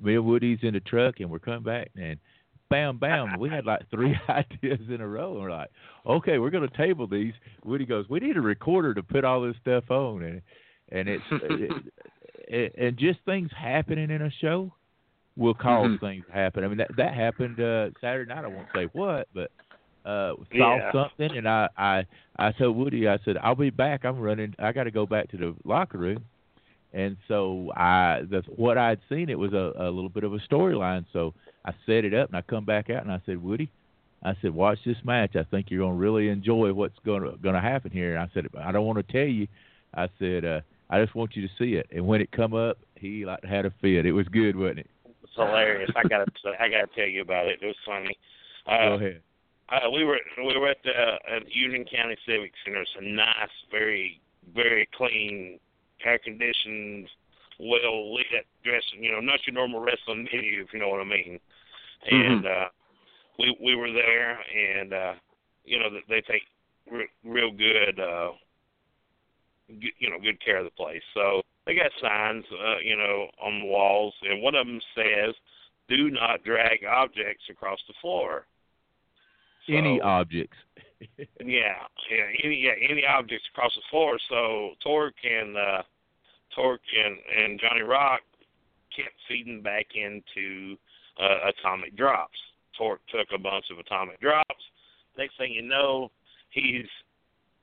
[0.00, 2.18] me and Woody's in the truck and we're coming back and
[2.68, 5.70] bam bam we had like three ideas in a row and we're like,
[6.06, 7.34] Okay, we're gonna table these.
[7.64, 10.42] Woody goes, We need a recorder to put all this stuff on and
[10.92, 11.82] and it's it,
[12.48, 14.72] it, and just things happening in a show
[15.36, 16.00] will cause Mhm.
[16.00, 16.64] things to happen.
[16.64, 19.50] I mean that that happened uh Saturday night, I won't say what, but
[20.06, 20.92] uh saw Yeah.
[20.92, 22.06] something and I I
[22.38, 24.04] I told Woody I said I'll be back.
[24.04, 24.54] I'm running.
[24.58, 26.24] I got to go back to the locker room.
[26.92, 30.38] And so I the what I'd seen it was a, a little bit of a
[30.38, 31.04] storyline.
[31.12, 31.34] So
[31.64, 33.70] I set it up and I come back out and I said, Woody,
[34.22, 35.36] I said, watch this match.
[35.36, 38.14] I think you're going to really enjoy what's going to going to happen here.
[38.16, 39.46] And I said, I don't want to tell you.
[39.94, 41.86] I said, uh, I just want you to see it.
[41.90, 44.06] And when it come up, he like had a fit.
[44.06, 44.90] It was good, wasn't it?
[45.22, 45.90] It's hilarious.
[45.96, 46.26] I gotta
[46.60, 47.58] I gotta tell you about it.
[47.60, 48.16] It was funny.
[48.66, 49.20] Uh, Go ahead.
[49.68, 52.82] Uh, we were we were at the uh, at Union County Civic Center.
[52.82, 54.20] It's a nice, very
[54.54, 55.58] very clean,
[56.04, 57.08] air conditioned,
[57.58, 58.26] well lit
[58.62, 59.02] dressing.
[59.02, 61.40] You know, not your normal wrestling venue, if you know what I mean.
[62.08, 62.66] And uh,
[63.38, 65.14] we we were there, and uh,
[65.64, 66.42] you know they take
[66.90, 68.30] re- real good, uh,
[69.68, 71.02] good, you know, good care of the place.
[71.12, 75.34] So they got signs, uh, you know, on the walls, and one of them says
[75.88, 78.46] do not drag objects across the floor.
[79.68, 80.56] Any objects.
[81.18, 84.18] yeah, yeah, any yeah, any objects across the floor.
[84.28, 85.82] So Torque and uh,
[86.54, 88.20] Torque and, and Johnny Rock
[88.96, 90.76] kept feeding back into
[91.20, 92.38] uh, atomic drops.
[92.76, 94.64] Torque took a bunch of atomic drops.
[95.18, 96.10] Next thing you know,
[96.50, 96.86] he's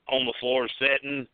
[0.08, 1.26] on the floor sitting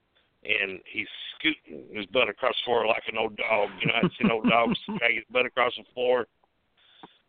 [0.45, 3.69] and he's scooting his butt across the floor like an old dog.
[3.81, 6.27] You know, I've seen old dogs drag his butt across the floor.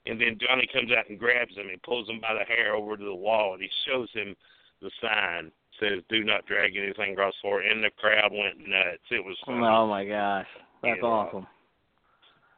[0.07, 2.97] And then Johnny comes out and grabs him and pulls him by the hair over
[2.97, 4.35] to the wall and he shows him
[4.81, 9.01] the sign says "Do not drag anything across the floor," and the crowd went nuts.
[9.11, 9.65] It was funny.
[9.65, 10.47] Oh my gosh,
[10.81, 11.07] that's Yeah.
[11.07, 11.47] awesome.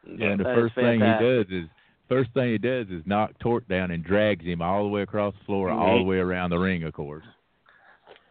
[0.06, 1.70] Yeah, and the That is first thing he does is
[2.10, 5.34] first thing he does is knock Torque down and drags him all the way across
[5.38, 5.98] the floor, all Mm-hmm.
[6.00, 7.26] the way around the ring, of course.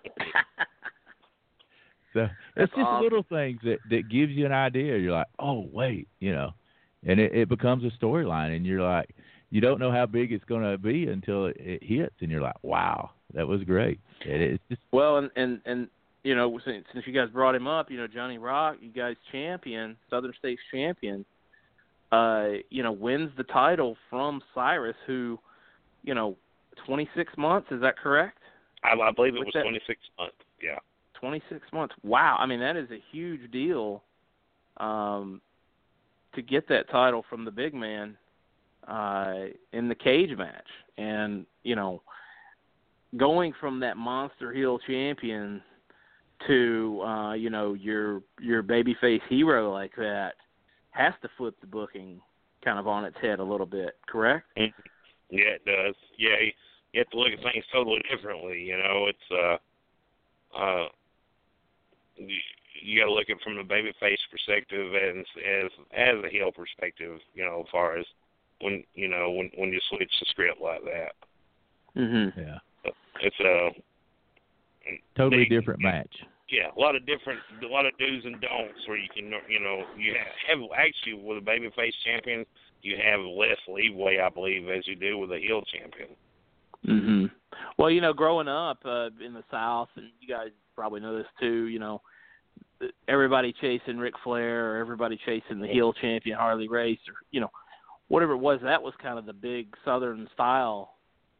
[2.15, 2.21] So
[2.55, 3.03] That's it's just awesome.
[3.03, 4.99] little things that that gives you an idea.
[4.99, 6.53] You're like, oh wait, you know,
[7.07, 9.11] and it, it becomes a storyline, and you're like,
[9.51, 12.41] you don't know how big it's going to be until it, it hits, and you're
[12.41, 14.01] like, wow, that was great.
[14.25, 15.89] It, it's just Well, and and and
[16.25, 19.17] you know, since since you guys brought him up, you know, Johnny Rock, you guys
[19.31, 21.25] champion, Southern States champion,
[22.13, 25.39] uh, you know, wins the title from Cyrus, who,
[26.05, 26.37] you know,
[26.87, 27.69] 26 months.
[27.71, 28.39] Is that correct?
[28.85, 30.35] I, I believe it With was that- 26 months.
[30.63, 30.79] Yeah.
[31.21, 31.95] 26 months.
[32.03, 32.37] Wow.
[32.39, 34.03] I mean, that is a huge deal
[34.79, 35.41] um,
[36.35, 38.17] to get that title from the big man
[38.89, 39.35] uh,
[39.73, 40.67] in the cage match.
[40.99, 42.03] And, you know,
[43.17, 45.63] going from that monster heel champion
[46.47, 50.33] to, uh, you know, your your babyface hero like that
[50.91, 52.21] has to flip the booking
[52.65, 54.47] kind of on its head a little bit, correct?
[55.31, 55.95] Yeah, it does.
[56.19, 56.53] Yeah, you,
[56.93, 58.61] you have to look at things totally differently.
[58.61, 59.59] You know, it's
[60.57, 60.89] uh, uh,
[62.75, 65.21] you, you got to look at it from the babyface perspective and
[65.65, 67.19] as as a heel perspective.
[67.35, 68.07] You know, as far as
[68.61, 71.13] when you know when when you switch the script like that,
[71.97, 72.37] Mhm.
[72.37, 73.71] yeah, it's a
[75.17, 76.23] totally They- different match.
[76.49, 79.61] yeah, a lot of different, a lot of do's and don'ts where you can, you
[79.61, 82.45] know, you have, have actually with a babyface champion,
[82.83, 86.17] you have less leeway, I believe, as you do with a heel champion.
[86.85, 87.31] Mhm.
[87.79, 91.29] Well, you know, growing up uh, in the South, and you guys probably know this
[91.39, 91.69] too.
[91.69, 92.03] You know,
[93.09, 97.51] everybody chasing Ric Flair, or everybody chasing the heel champion Harley Race, or you know,
[98.09, 98.61] whatever it was.
[98.63, 100.95] That was kind of the big Southern style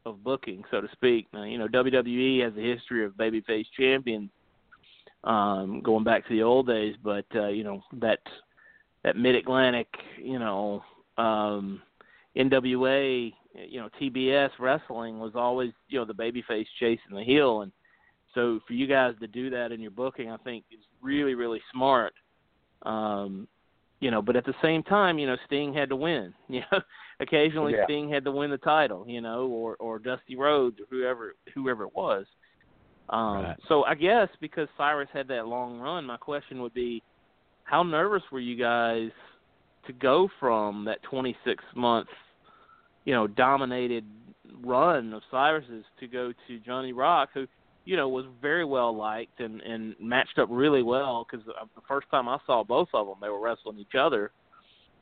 [0.05, 1.27] of booking, so to speak.
[1.33, 4.29] Now, you know, WWE has a history of babyface champions
[5.23, 8.19] um, going back to the old days, but uh, you know that
[9.03, 9.87] that Mid Atlantic,
[10.17, 10.83] you know,
[11.17, 11.81] um,
[12.37, 13.33] NWA,
[13.67, 17.71] you know, TBS wrestling was always, you know, the babyface chasing the heel, and
[18.33, 21.61] so for you guys to do that in your booking, I think is really, really
[21.71, 22.13] smart.
[22.83, 23.47] Um,
[23.99, 26.33] you know, but at the same time, you know, Sting had to win.
[26.49, 26.79] You know,
[27.19, 27.85] occasionally Yeah.
[27.85, 31.83] Sting had to win the title, you know, or or Dusty Rhodes or whoever whoever
[31.83, 32.25] it was.
[33.09, 33.57] Um, Right.
[33.67, 37.01] So I guess because Cyrus had that long run, my question would be,
[37.63, 39.11] how nervous were you guys
[39.87, 42.07] to go from that 26 month,
[43.05, 44.05] you know, dominated
[44.63, 47.47] run of Cyrus's to go to Johnny Rock, who,
[47.85, 52.09] you know, was very well liked and and matched up really well because the first
[52.09, 54.31] time I saw both of them, they were wrestling each other,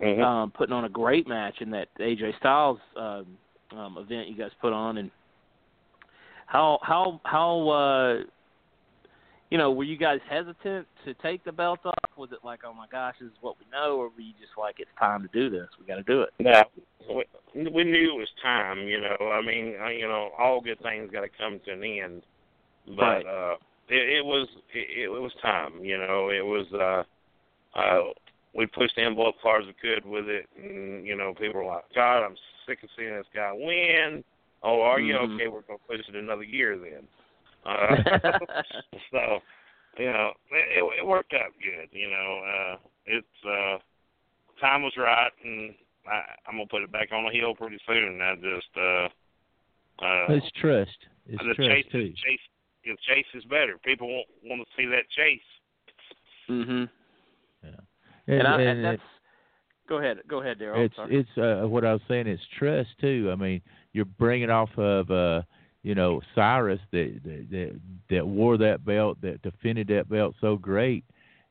[0.01, 0.21] Mm-hmm.
[0.21, 3.27] um, putting on a great match in that AJ Styles um,
[3.77, 5.11] um, event you guys put on, and
[6.47, 8.23] how how how uh,
[9.51, 12.17] you know were you guys hesitant to take the belt off?
[12.17, 14.57] Was it like, oh my gosh, this is what we know, or were you just
[14.57, 16.29] like, it's time to do this, we got to do it?
[16.39, 16.63] Yeah,
[17.07, 18.79] we, we knew it was time.
[18.79, 21.83] You know, I mean, uh, you know, all good things got to come to an
[21.83, 22.23] end.
[22.87, 23.25] But Right.
[23.25, 23.55] uh,
[23.89, 25.83] it, it was it, it was time.
[25.83, 26.65] You know, it was.
[26.73, 27.03] uh
[27.79, 28.11] uh
[28.53, 31.61] We pushed the envelope as far as we could with it, and you know, people
[31.61, 34.23] were like, "God, I'm sick of seeing this guy win."
[34.63, 35.35] Oh, are you Mhm.
[35.35, 35.47] okay?
[35.47, 37.07] We're gonna push it another year then.
[37.65, 37.95] Uh,
[39.11, 39.39] so,
[39.97, 41.89] you know, it, it, it worked out good.
[41.91, 43.77] You know, uh, it's uh,
[44.59, 45.73] time was right, and
[46.07, 48.21] I, I'm gonna put it back on the hill pretty soon.
[48.21, 49.07] I just, uh,
[50.05, 50.97] uh, It's trust.
[51.27, 52.13] It's the trust chase, too.
[52.83, 53.77] Chase, the chase is better.
[53.83, 55.39] People want want to see that chase.
[56.49, 56.89] mhm.
[58.27, 59.01] And, And, I, and and that's.
[59.89, 60.85] Go ahead, go ahead, Daryl.
[60.85, 61.17] It's sorry.
[61.17, 62.27] it's uh, what I was saying.
[62.27, 63.29] It's trust too.
[63.31, 63.61] I mean,
[63.93, 65.41] you're bringing off of uh,
[65.83, 67.79] you know Cyrus that that that,
[68.09, 71.03] that wore that belt, that defended that belt so great,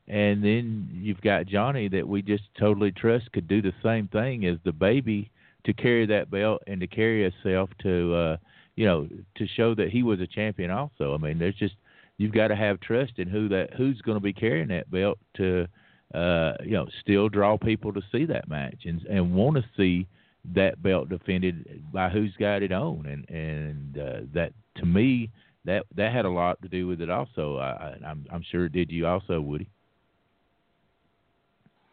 [0.07, 4.45] and then you've got Johnny that we just totally trust could do the same thing
[4.45, 5.29] as the baby
[5.65, 8.37] to carry that belt and to carry himself to uh,
[8.81, 10.71] you know to show that he was a champion.
[10.71, 11.75] Also, I mean, there's just
[12.17, 15.19] you've got to have trust in who that who's going to be carrying that belt
[15.37, 15.67] to
[16.13, 20.07] uh, you know, still draw people to see that match and and want to see
[20.55, 25.29] that belt defended by who's got it on, and and uh, that to me
[25.63, 27.57] that that had a lot to do with it also.
[27.57, 29.69] I, I, I'm I'm sure it did you also, Woody.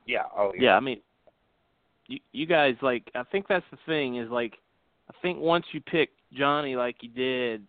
[0.07, 0.24] Yeah.
[0.36, 0.62] Oh yeah.
[0.62, 1.01] Yeah, I mean,
[2.09, 4.55] you you guys like I think that's the thing is like
[5.11, 7.62] I think once you pick Johnny like you did,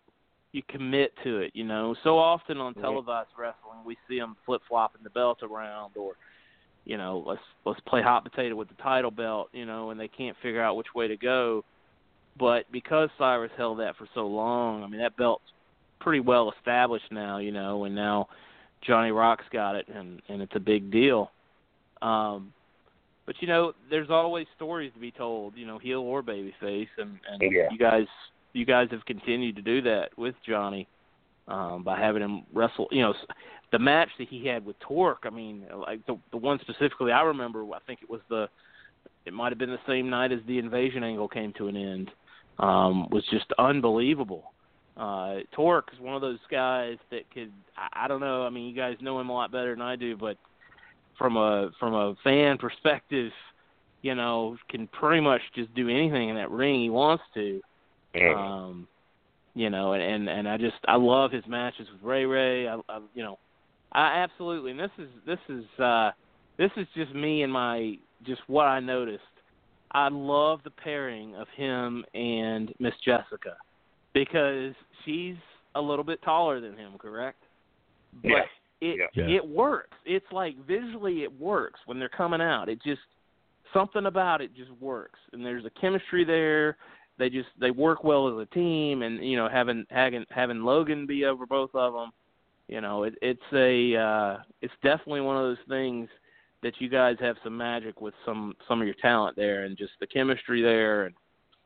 [0.52, 1.52] you commit to it.
[1.54, 5.96] You know, so often on televised wrestling we see them flip flopping the belt around
[5.96, 6.14] or.
[6.86, 9.50] You know, let's let's play hot potato with the title belt.
[9.52, 11.62] You know, and they can't figure out which way to go.
[12.38, 15.44] But because Cyrus held that for so long, I mean that belt's
[16.00, 17.36] pretty well established now.
[17.36, 18.28] You know, and now
[18.82, 21.30] Johnny Rock's got it, and and it's a big deal.
[22.00, 22.52] Um,
[23.30, 27.16] but you know, there's always stories to be told, you know, heel or babyface, and
[27.30, 27.68] and Yeah.
[27.70, 28.08] you guys
[28.54, 30.88] you guys have continued to do that with Johnny
[31.46, 32.88] um, by having him wrestle.
[32.90, 33.14] You know,
[33.70, 35.22] the match that he had with Torque.
[35.22, 37.62] I mean, like the the one specifically I remember.
[37.72, 38.48] I think it was the
[39.26, 42.10] it might have been the same night as the invasion angle came to an end.
[42.58, 44.54] Um, was just unbelievable.
[44.96, 47.52] Uh, Torque is one of those guys that could.
[47.76, 48.42] I, I don't know.
[48.42, 50.36] I mean, you guys know him a lot better than I do, but
[51.20, 53.30] from a from a fan perspective,
[54.00, 57.60] you know, can pretty much just do anything in that ring he wants to.
[58.14, 58.34] Yeah.
[58.34, 58.88] Um,
[59.54, 62.66] you know, and, and and I just I love his matches with Ray Ray.
[62.66, 63.38] I, I you know,
[63.92, 64.70] I absolutely.
[64.70, 66.12] And this is this is uh
[66.56, 67.96] this is just me and my
[68.26, 69.22] just what I noticed.
[69.92, 73.56] I love the pairing of him and Miss Jessica
[74.14, 74.72] because
[75.04, 75.36] she's
[75.74, 77.42] a little bit taller than him, correct?
[78.22, 78.42] But Yeah.
[78.80, 79.26] It Yeah.
[79.26, 79.96] it works.
[80.04, 82.68] It's like visually it works when they're coming out.
[82.68, 83.02] It just
[83.72, 86.76] something about it just works, and there's a chemistry there.
[87.18, 91.06] They just they work well as a team, and you know having having having Logan
[91.06, 92.10] be over both of them,
[92.68, 96.08] you know it, it's a uh, it's definitely one of those things
[96.62, 99.92] that you guys have some magic with some some of your talent there, and just
[100.00, 101.14] the chemistry there, and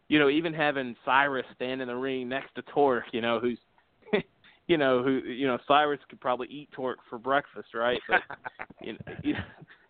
[0.08, 3.58] you know even having Cyrus stand in the ring next to Torque, you know who's
[4.66, 8.00] you know who you know Cyrus could probably eat Torque for breakfast, right?
[8.08, 8.20] But
[8.82, 9.34] you know, you,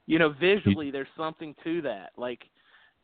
[0.06, 2.10] you know visually there's something to that.
[2.16, 2.40] Like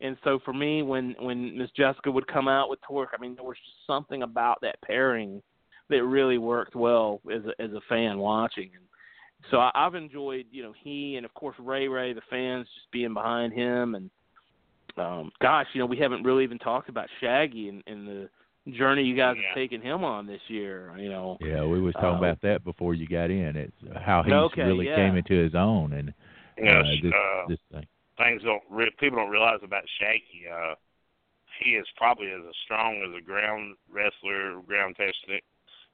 [0.00, 3.34] and so for me when when miss jessica would come out with torque i mean
[3.34, 5.42] there was just something about that pairing
[5.90, 8.70] that really worked well as a as a fan watching.
[8.74, 8.84] And
[9.50, 12.90] so I, i've enjoyed you know he and of course ray ray the fans just
[12.92, 13.94] being behind him.
[13.96, 14.10] And
[14.96, 18.28] um gosh you know we haven't really even talked about shaggy and, and the
[18.68, 19.48] journey you guys Yeah.
[19.48, 22.64] have taken him on this year you know Yeah, we was talking Uh, about that
[22.64, 23.56] before you got in.
[23.56, 24.96] It's how he Okay, really yeah.
[24.96, 26.12] came into his own, and
[26.58, 27.86] Yes, uh, this uh, this thing.
[28.18, 30.44] things don't re- people don't realize about Shaggy.
[30.46, 30.74] Uh,
[31.58, 35.16] he is probably as strong as a ground wrestler, ground test,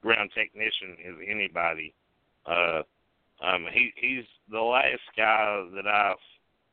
[0.03, 1.95] ground technician as anybody.
[2.47, 2.83] Uh,
[3.43, 6.17] um, he he's the last guy that I've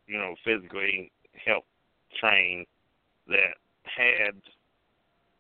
[0.08, 1.12] you know physically
[1.46, 1.68] helped
[2.20, 2.66] train
[3.28, 4.42] that had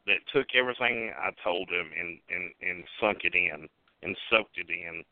[0.06, 3.68] that took everything I told him and and and sunk it in
[4.02, 5.04] and soaked it in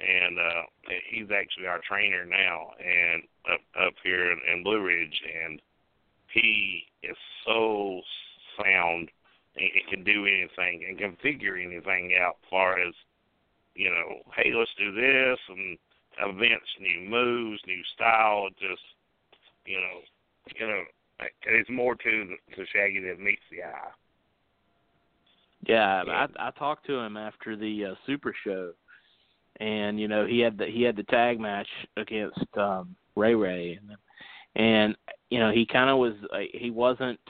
[0.00, 0.62] and uh
[1.10, 3.22] he's actually our trainer now and
[3.52, 5.60] up up here in, in Blue Ridge and
[6.32, 7.16] he is
[7.46, 8.00] so
[8.56, 9.10] sound
[9.56, 12.94] and, and can do anything and can figure anything out as far as
[13.74, 15.78] you know, hey, let's do this and
[16.20, 18.82] events, new moves, new style, just
[19.64, 20.00] you know,
[20.58, 20.82] you know,
[21.44, 23.92] there's more to to Shaggy than meets the eye.
[25.66, 26.02] Yeah.
[26.06, 28.72] I I talked to him after the uh, Super Show,
[29.60, 33.78] and you know he had the he had the tag match against um Ray Ray,
[33.80, 33.96] and
[34.56, 34.96] and
[35.30, 37.20] you know he kind of was uh, he wasn't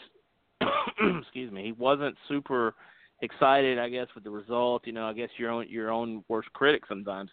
[1.21, 2.75] excuse me he wasn't super
[3.21, 4.87] excited I guess with the result.
[4.87, 7.31] You know I guess your own your own worst critic sometimes,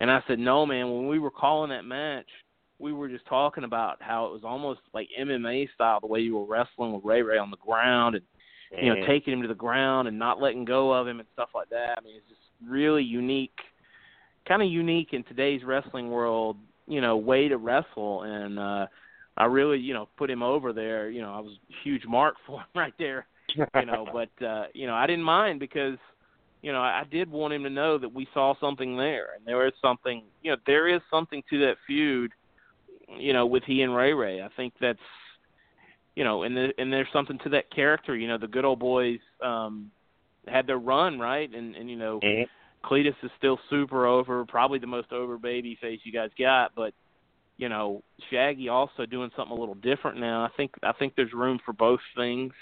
[0.00, 2.28] and I said no man when we were calling that match.
[2.78, 6.36] We were just talking about how it was almost like MMA style, the way you
[6.36, 8.24] were wrestling with Ray Ray on the ground, and
[8.80, 11.50] you know, taking him to the ground and not letting go of him and stuff
[11.54, 11.96] like that.
[11.98, 13.58] I mean, it's just really unique,
[14.46, 16.56] kind of unique in today's wrestling world,
[16.86, 18.22] you know, way to wrestle.
[18.22, 18.86] And uh
[19.36, 21.08] I really, you know, put him over there.
[21.10, 23.26] You know, I was a huge mark for him right there.
[23.56, 25.98] You know, but uh, you know, I didn't mind because,
[26.62, 29.66] you know, I did want him to know that we saw something there, and there
[29.66, 32.32] is something, you know, there is something to that feud,
[33.18, 34.42] you know, with he and Ray Ray.
[34.42, 34.98] I think that's
[36.16, 38.16] you know, and the, and there's something to that character.
[38.16, 39.90] You know, the good old boys um
[40.48, 41.52] had their run, right?
[41.52, 42.46] And and you know, Mhm.
[42.84, 46.92] Cletus is still super over, probably the most over baby face you guys got, but
[47.58, 50.42] you know, Shaggy also doing something a little different now.
[50.44, 52.52] I think I think there's room for both things.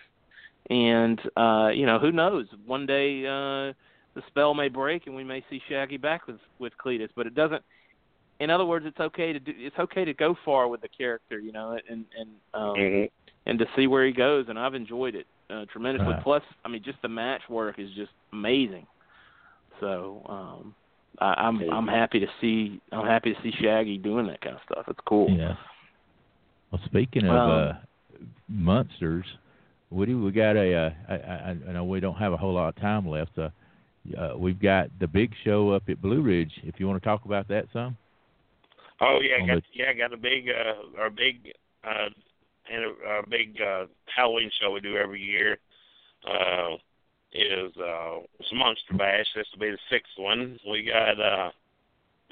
[0.68, 2.46] And uh, you know, who knows?
[2.66, 3.72] One day uh
[4.14, 7.34] the spell may break and we may see Shaggy back with with Cletus, but it
[7.34, 7.62] doesn't
[8.40, 11.38] in other words, it's okay to do it's okay to go far with the character,
[11.38, 13.10] you know, and and um Mhm.
[13.46, 14.46] And to see where he goes.
[14.48, 16.14] And I've enjoyed it uh, tremendously.
[16.14, 16.22] Right.
[16.22, 18.86] Plus, I mean, just the match work is just amazing.
[19.80, 20.74] So um,
[21.20, 24.62] I, I'm I'm happy to see I'm happy to see Shaggy doing that kind of
[24.70, 24.84] stuff.
[24.88, 25.30] It's cool.
[25.30, 25.54] Yeah.
[26.70, 27.72] Well, speaking of Um, uh,
[28.48, 29.24] monsters,
[29.90, 30.74] Woody, we got a.
[30.74, 33.36] Uh, I, I, I know we don't have a whole lot of time left.
[33.38, 33.48] Uh,
[34.16, 36.52] uh, we've got the big show up at Blue Ridge.
[36.62, 37.96] If you want to talk about that some.
[39.00, 41.52] Oh yeah, On got the- yeah, got a big uh our big
[41.84, 42.08] uh
[42.70, 45.58] and a, big uh Halloween show we do every year.
[46.26, 46.74] Uh
[47.32, 49.26] is uh it's Monster Bash.
[49.34, 50.58] This will be the sixth one.
[50.68, 51.50] We got uh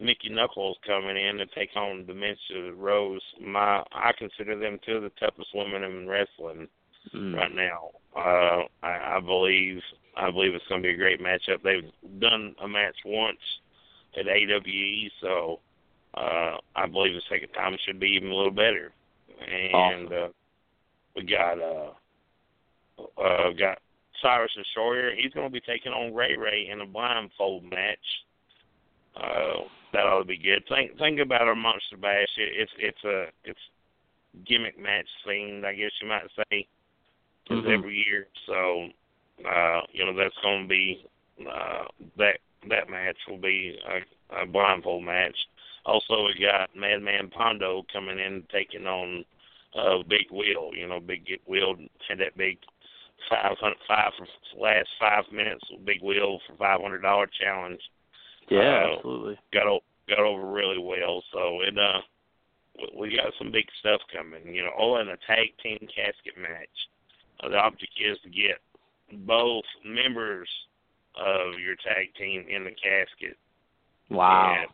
[0.01, 3.22] Mickie Knuckles coming in to take on Dementia Rose.
[3.41, 6.68] My I consider them two of the toughest women in wrestling
[7.14, 7.36] Mm.
[7.36, 7.91] right now.
[8.14, 9.80] Uh I, I believe
[10.16, 11.62] I believe it's gonna be a great matchup.
[11.62, 13.39] They've done a match once
[14.18, 15.61] at AWE, so
[16.14, 18.93] uh, I believe the second time should be even a little better.
[19.41, 20.28] And uh,
[21.16, 21.91] we got uh,
[23.20, 23.78] uh, got
[24.22, 25.12] Cyrus Destroyer.
[25.16, 27.99] He's going to be taking on Ray Ray in a blindfold match.
[29.16, 30.62] Uh, that ought to be good.
[30.68, 32.28] Think think about our Monster Bash.
[32.36, 33.61] It, it's it's a it's
[34.47, 36.66] gimmick match themed, I guess you might say,
[37.51, 37.78] Mhm.
[37.78, 38.28] every year.
[38.47, 38.89] So
[39.49, 41.05] uh, you know that's going to be
[41.41, 41.84] uh,
[42.16, 45.36] that that match will be a, a blindfold match.
[45.89, 49.24] Also, we got Madman Pondo coming in taking on
[49.74, 50.70] uh, Big Wheel.
[50.74, 51.76] You know, Big Wheel
[52.09, 52.59] had that big
[53.30, 54.26] five hundred five for
[54.61, 55.64] last five minutes.
[55.86, 57.80] Big Wheel for five hundred dollar challenge
[58.51, 59.39] Yeah, Uh, absolutely.
[59.53, 61.22] got o- got over really well.
[61.32, 62.01] So it uh,
[62.78, 64.55] we- we got some big stuff coming.
[64.55, 66.68] You know, oh, and a tag team casket match.
[67.41, 68.61] Uh, the object is to get
[69.26, 70.49] both members
[71.16, 73.36] of your tag team in the casket.
[74.11, 74.55] Wow.
[74.61, 74.68] And,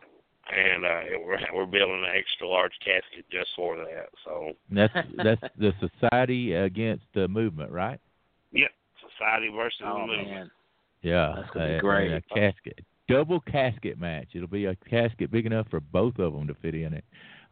[0.53, 4.09] and uh, it, we're we're building an extra large casket just for that.
[4.23, 7.99] So And that's that's the Society Against the Movement, right?
[8.51, 8.67] yeah,
[9.17, 10.29] society versus Oh the movement.
[10.29, 10.51] man.
[11.01, 12.11] Yeah, That's gonna be uh, great.
[12.13, 14.29] A casket, double casket match.
[14.33, 17.03] It'll be a casket big enough for both of them to fit in it.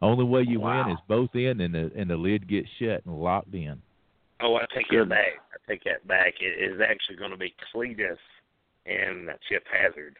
[0.02, 0.84] Only way you Wow.
[0.84, 3.80] win is both in, and the and the lid gets shut and locked in.
[4.40, 5.08] Oh, I take Goodness.
[5.08, 5.32] that back.
[5.54, 6.34] I take that back.
[6.40, 8.18] It is actually going to be Cletus
[8.86, 10.16] and Chip Hazard.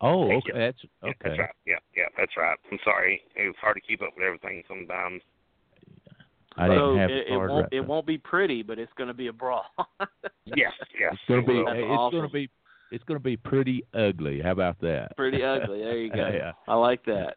[0.00, 0.52] Oh, okay, you.
[0.54, 1.18] that's Yeah, okay.
[1.24, 1.50] that's right.
[1.66, 2.56] Yeah, yeah, that's right.
[2.70, 3.20] I'm sorry.
[3.36, 5.22] It's hard to keep up with everything sometimes.
[6.56, 7.68] I didn't so have it, the it won't right.
[7.72, 9.64] it won't be pretty, but it's going to be a brawl.
[10.44, 11.12] Yes, yes.
[11.14, 11.62] It's gonna be.
[11.64, 12.18] That's It's awesome.
[12.18, 12.50] gonna be.
[12.90, 14.40] It's gonna be pretty ugly.
[14.42, 15.16] How about that?
[15.16, 15.78] pretty ugly.
[15.78, 16.28] There you go.
[16.34, 16.52] Yeah.
[16.68, 17.36] I like that.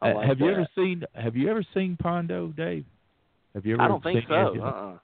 [0.00, 2.84] I Uh, like have you ever seen Have you ever seen Pondo, Dave?
[3.54, 3.82] Have you ever?
[3.82, 4.54] I don't think seen so.
[4.54, 4.98] his- Uh-uh.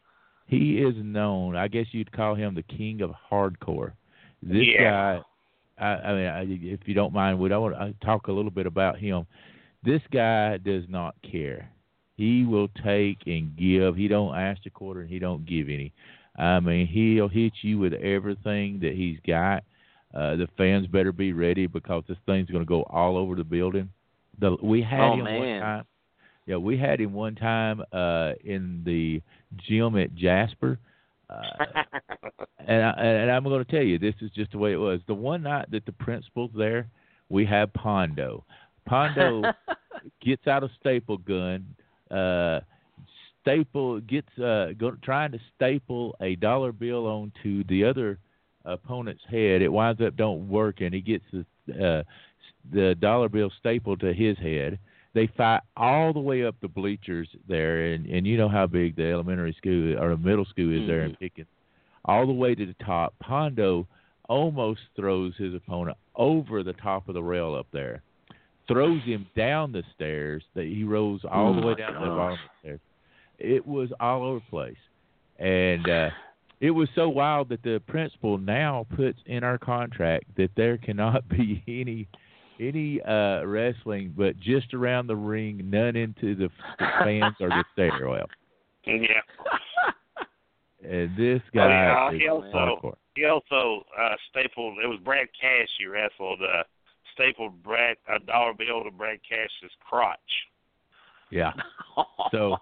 [0.47, 1.55] He is known.
[1.55, 3.93] I guess you'd call him the king of hardcore.
[4.43, 5.17] This Yeah.
[5.19, 5.23] guy.
[5.79, 6.43] I, I mean, I,
[6.75, 9.27] if you don't mind, would I want to talk a little bit about him?
[9.85, 11.71] This guy does not care.
[12.17, 13.97] He will take and give.
[13.97, 15.93] He don't ask a quarter and he don't give any.
[16.37, 19.65] I mean, he'll hit you with everything that he's got.
[20.15, 23.45] Uh, the fans better be ready because this thing's going to go all over the
[23.45, 23.89] building.
[24.41, 25.85] The we had Oh, him one time.
[26.47, 29.23] Yeah, we had him one time uh, in the
[29.69, 30.79] gym at Jasper.
[31.31, 31.65] Uh,
[32.67, 35.01] and I, and I'm going to tell you, this is just the way it was.
[35.07, 36.89] The one night that the principal's there,
[37.29, 38.45] we have Pondo.
[38.87, 39.43] Pondo
[40.25, 41.65] gets out a staple gun,
[42.11, 42.61] uh,
[43.41, 48.19] staple gets uh, go, trying to staple a dollar bill onto the other
[48.65, 49.63] opponent's head.
[49.63, 52.03] It winds up don't work, and he gets the uh,
[52.73, 54.79] the dollar bill stapled to his head.
[55.15, 58.97] They fight all the way up the bleachers there, and and you know how big
[58.97, 61.47] the elementary school or the middle school is there in Pickens,
[62.05, 63.15] all the way to the top.
[63.21, 63.87] Pondo
[64.29, 68.03] almost throws his opponent over the top of the rail up there,
[68.67, 70.43] throws him down the stairs.
[70.55, 72.17] That he rolls all Oh the way down to the gosh.
[72.17, 72.81] bottom of the stairs.
[73.39, 74.77] It was all over the place,
[75.39, 76.11] and uh,
[76.61, 81.29] it was so wild that the principal now puts in our contract that there cannot
[81.29, 82.09] be any
[82.61, 86.49] any uh wrestling but just around the ring, none into the,
[86.79, 88.27] the fans or the stairwell.
[88.87, 89.21] yeah.
[90.87, 92.13] And this Oh, guy yeah.
[92.13, 94.79] He also he also uh, stapled.
[94.83, 95.69] It was Brad Cash.
[95.79, 96.41] He wrestled.
[96.43, 96.65] Uh,
[97.15, 100.19] stapled Brad a dollar bill to Brad Cash's crotch.
[101.31, 101.53] Yeah.
[102.33, 102.57] So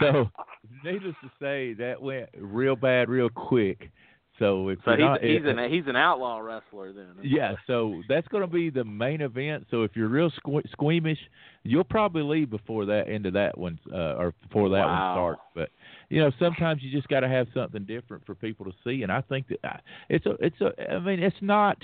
[0.00, 0.30] so
[0.84, 3.90] needless to say that went real bad real quick.
[4.38, 7.08] So if so he's not, he's uh, an he's an outlaw wrestler then.
[7.22, 9.66] Yeah, so that's going to be the main event.
[9.70, 11.18] So if you're real sque- squeamish,
[11.64, 15.14] you'll probably leave before that end of that one uh, or before that Wow.
[15.14, 15.40] one starts.
[15.54, 15.70] But
[16.08, 19.02] you know, sometimes you just got to have something different for people to see.
[19.02, 19.76] And I think that uh,
[20.08, 21.78] it's a it's a I mean it's not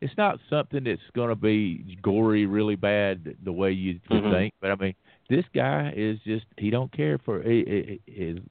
[0.00, 4.30] it's not something that's going to be gory really bad the way you Mhm.
[4.32, 4.54] think.
[4.60, 4.94] But I mean
[5.30, 8.00] this guy is just he don't care for if,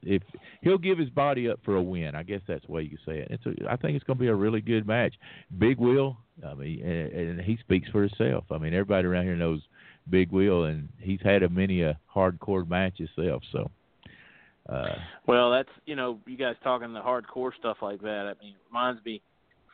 [0.02, 0.22] if
[0.62, 2.14] he'll give his body up for a win.
[2.14, 3.28] I guess that's the way you say it.
[3.30, 5.14] It's a, I think it's going to be a really good match.
[5.58, 8.44] Big Will, I mean, and, and he speaks for himself.
[8.50, 9.60] I mean, everybody around here knows
[10.10, 13.42] Big Will, and he's had a many a hardcore match himself.
[13.52, 13.70] So.
[14.66, 14.94] Uh,
[15.26, 18.34] well, that's you know, you guys talking the hardcore stuff like that.
[18.34, 19.20] I mean, it reminds me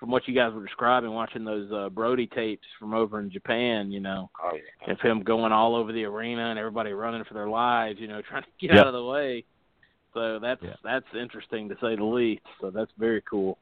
[0.00, 3.92] from what you guys were describing, watching those uh, Brody tapes from over in Japan,
[3.92, 4.92] you know, Oh, yeah.
[4.92, 8.22] of him going all over the arena and everybody running for their lives, you know,
[8.28, 8.80] trying to get Yeah.
[8.80, 9.44] out of the way.
[10.14, 10.74] So that's Yeah.
[10.82, 12.42] that's interesting to say the least.
[12.60, 13.58] So that's very cool.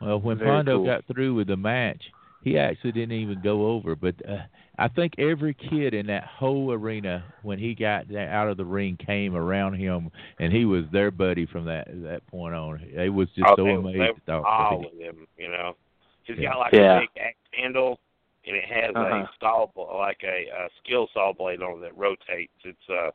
[0.00, 0.84] Well, when Very Pondo cool.
[0.84, 2.02] got through with the match,
[2.42, 3.94] he actually didn't even go over.
[3.94, 4.42] But uh,
[4.78, 8.96] I think every kid in that whole arena, when he got out of the ring,
[8.96, 12.80] came around him, and he was their buddy from that that point on.
[12.94, 15.76] They was just oh, so they, amazed they at all with him, you know.
[16.24, 16.50] He's Yeah.
[16.50, 16.96] got like Yeah.
[16.96, 18.00] a big axe handle,
[18.46, 19.14] and it has Uh-huh.
[19.14, 19.66] a saw,
[19.98, 22.52] like a, a skill saw blade on it that rotates.
[22.64, 23.10] It's uh,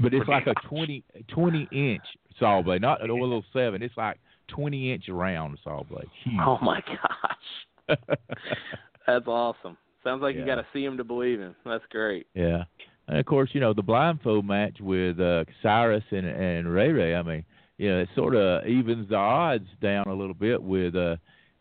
[0.00, 2.04] But it's like a 20, 20 inch
[2.38, 3.82] saw blade, not a little seven.
[3.82, 4.18] It's like
[4.48, 6.08] twenty inch round saw blade.
[6.24, 6.40] Huge.
[6.40, 7.98] Oh my gosh,
[9.06, 9.76] that's awesome.
[10.08, 11.54] Sounds like you got to see him to believe him.
[11.66, 12.26] That's great.
[12.34, 12.64] Yeah,
[13.08, 17.14] and of course, you know the blindfold match with uh, Cyrus and and Ray Ray.
[17.14, 17.44] I mean,
[17.76, 21.16] you know, it sort of evens the odds down a little bit with uh,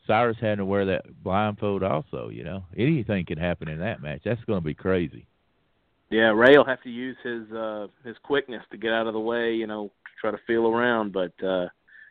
[0.07, 1.83] Cyrus having to wear that blindfold.
[1.83, 4.21] Also, you know, anything can happen in that match.
[4.23, 5.27] That's going to be crazy.
[6.09, 9.19] Yeah, Ray will have to use his uh his quickness to get out of the
[9.19, 9.91] way, you know,
[10.21, 11.11] try to feel around.
[11.11, 11.67] But uh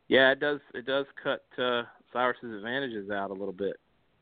[0.09, 3.77] yeah, it does it does cut uh Cyrus's advantages out a little bit.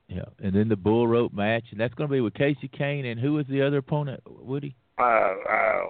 [0.08, 3.06] Yeah, and then the bull rope match, and that's going to be with Casey Kane
[3.06, 4.20] and who was the other opponent?
[4.26, 4.74] Woody.
[4.98, 5.82] uh, uh,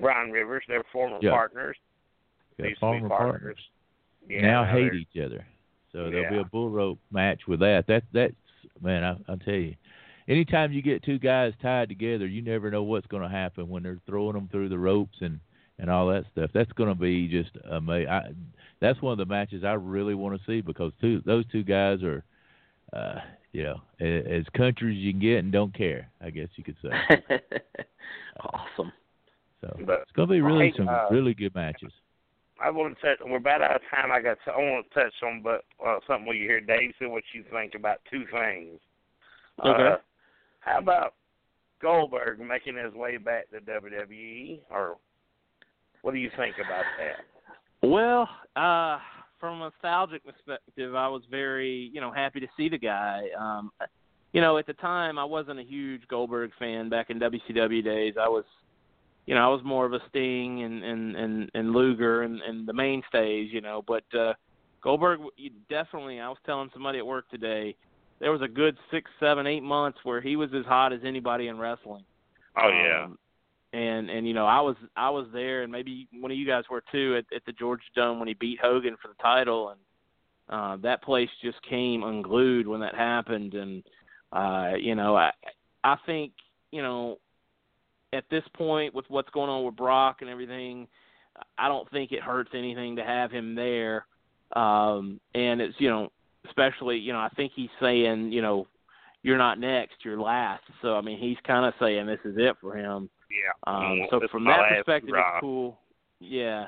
[0.00, 0.62] Brian Rivers.
[0.68, 1.30] They're former Yeah.
[1.30, 1.76] partners.
[2.58, 3.58] Yeah, former partners.
[4.28, 5.44] Yeah, now hate they're- each other.
[5.92, 7.86] So there'll be a bull rope match with that.
[7.86, 8.34] That that's
[8.80, 9.76] man, I, I'll tell you.
[10.26, 13.82] Anytime you get two guys tied together, you never know what's going to happen when
[13.82, 15.38] they're throwing them through the ropes and
[15.78, 16.50] and all that stuff.
[16.52, 18.08] That's going to be just amazing.
[18.08, 18.32] I,
[18.80, 22.02] that's one of the matches I really want to see because two those two guys
[22.02, 22.24] are,
[22.92, 23.20] uh,
[23.54, 26.10] you know, a- as country as you can get and don't care.
[26.20, 26.90] I guess you could say.
[28.40, 28.92] awesome.
[29.60, 31.92] So But, it's going to be really hey, some uh, really good matches.
[32.60, 33.18] I want to touch.
[33.24, 34.10] We're about out of time.
[34.10, 34.38] I got.
[34.44, 37.22] To, I want to touch on, but uh, something when you hear Dave say what
[37.32, 38.80] you think about two things.
[39.64, 39.82] Okay.
[39.82, 39.96] Uh,
[40.60, 41.14] how about
[41.80, 44.96] Goldberg making his way back to WWE, or
[46.02, 47.88] what do you think about that?
[47.88, 48.98] Well, uh
[49.44, 53.24] from a nostalgic perspective, I was very, you know, happy to see the guy.
[53.38, 53.70] Um
[54.32, 58.14] you know, at the time I wasn't a huge Goldberg fan back in WCW days.
[58.18, 58.44] I was
[59.26, 62.66] you know, I was more of a Sting and and and, and Luger and, and
[62.66, 64.32] the mainstays, you know, but uh
[64.80, 65.20] Goldberg
[65.68, 67.76] definitely I was telling somebody at work today,
[68.20, 71.48] there was a good six, seven, eight months where he was as hot as anybody
[71.48, 72.04] in wrestling.
[72.56, 73.18] Oh yeah, Um,
[73.74, 76.64] and and you know I was I was there, and maybe one of you guys
[76.70, 79.80] were too at, at the Georgia Dome when he beat Hogan for the title, and
[80.48, 83.54] uh, that place just came unglued when that happened.
[83.54, 83.82] And
[84.32, 85.32] uh, you know I
[85.82, 86.32] I think
[86.70, 87.18] you know
[88.12, 90.86] at this point with what's going on with Brock and everything,
[91.58, 94.06] I don't think it hurts anything to have him there.
[94.54, 96.12] Um, and it's you know
[96.46, 98.68] especially you know I think he's saying you know
[99.24, 100.62] you're not next, you're last.
[100.80, 103.08] So I mean, he's kind of saying this is it for him.
[103.34, 103.72] Yeah.
[103.72, 105.78] Um, so this from that perspective, it's cool.
[106.20, 106.66] Yeah.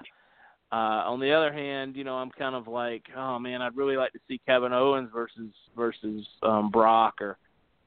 [0.73, 3.97] Uh, on the other hand, you know, I'm kind of like, oh man, I'd really
[3.97, 7.39] like to see Kevin Owens versus versus um, Brock, or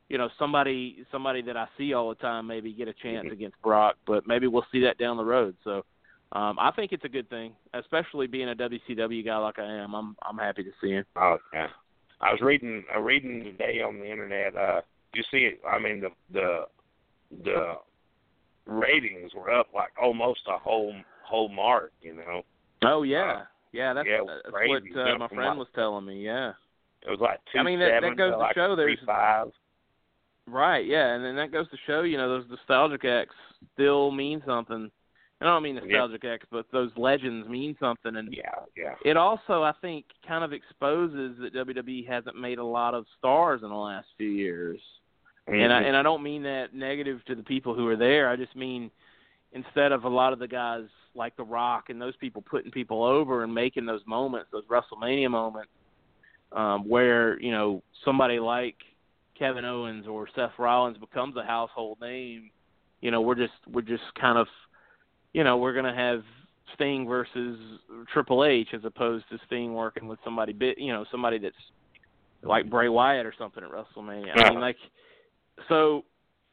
[0.07, 3.33] you know, somebody somebody that I see all the time maybe get a chance Mhm.
[3.33, 5.55] against Brock, but maybe we'll see that down the road.
[5.63, 5.83] So.
[6.31, 9.95] Um, I think it's a good thing, especially being a WCW guy like I am.
[9.95, 11.03] I'm I'm happy to see him.
[11.15, 11.69] Oh yeah.
[12.21, 12.83] I was reading.
[12.93, 14.55] I reading today on the internet.
[14.55, 14.81] Uh,
[15.15, 15.53] you see?
[15.67, 16.67] I mean the the
[17.43, 17.73] the
[18.65, 20.93] ratings were up like almost a whole
[21.25, 21.91] whole mark.
[22.01, 22.41] You know,
[22.83, 23.93] Oh yeah, yeah.
[23.93, 24.91] That's, yeah, that's crazy.
[24.93, 26.23] what uh, my friend like- was telling me.
[26.23, 26.53] Yeah.
[27.05, 29.47] it was like two I mean, that- that goes to like show three there's- five.
[30.47, 33.35] Right, yeah, and then that goes to show, you know, those nostalgic acts
[33.75, 34.89] still mean something.
[35.41, 38.95] And I don't mean nostalgic acts, but those legends mean something, and Yeah, yeah.
[39.05, 43.61] it also, I think, kind of exposes that WWE hasn't made a lot of stars
[43.61, 44.81] in the last few years.
[45.51, 48.29] And I and I don't mean that negative to the people who are there.
[48.29, 48.91] I just mean
[49.51, 50.85] instead of a lot of the guys
[51.15, 55.29] like The Rock and those people putting people over and making those moments, those WrestleMania
[55.29, 55.71] moments,
[56.51, 58.75] um, where you know somebody like
[59.37, 62.51] Kevin Owens or Seth Rollins becomes a household name.
[63.01, 64.47] You know, we're just we're just kind of,
[65.33, 66.23] you know, we're gonna have
[66.75, 67.57] Sting versus
[68.11, 71.55] Triple H as opposed to Sting working with somebody bit, you know, somebody that's
[72.43, 74.31] like Bray Wyatt or something at WrestleMania.
[74.35, 74.77] I mean, like,
[75.67, 76.05] so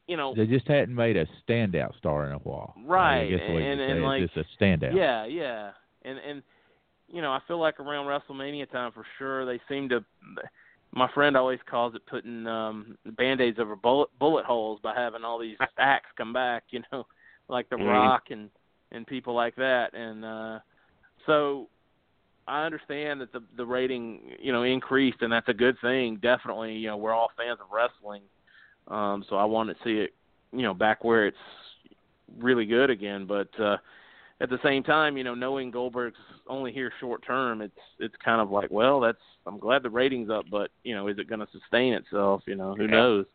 [0.07, 2.73] you know, they just hadn't made a standout star in a while.
[2.85, 4.95] Right, I way and- and it, like- just a standout.
[4.95, 5.71] Yeah, yeah,
[6.03, 6.43] and and
[7.09, 10.03] you know, I feel like around WrestleMania time for sure, they seem to.
[10.93, 15.37] My friend always calls it putting um band-aids over bullet bullet holes by having all
[15.39, 16.63] these acts come back.
[16.69, 17.05] You know,
[17.49, 17.87] like The Mhm.
[17.87, 18.49] Rock and
[18.93, 20.59] and people like that, and uh
[21.25, 21.67] so.
[22.49, 26.15] I understand that the the rating, you know, increased, and that's a good thing.
[26.21, 28.21] Definitely, you know, we're all fans of wrestling,
[28.87, 30.13] um, so I want to see it,
[30.51, 31.37] you know, back where it's
[32.39, 33.25] really good again.
[33.25, 33.77] But uh,
[34.41, 36.17] at the same time, you know, knowing Goldberg's
[36.47, 40.29] only here short term, it's it's kind of like, well, that's I'm glad the ratings
[40.29, 42.41] up, but you know, is it going to sustain itself?
[42.45, 42.91] You know, who Yeah.
[42.91, 43.25] knows?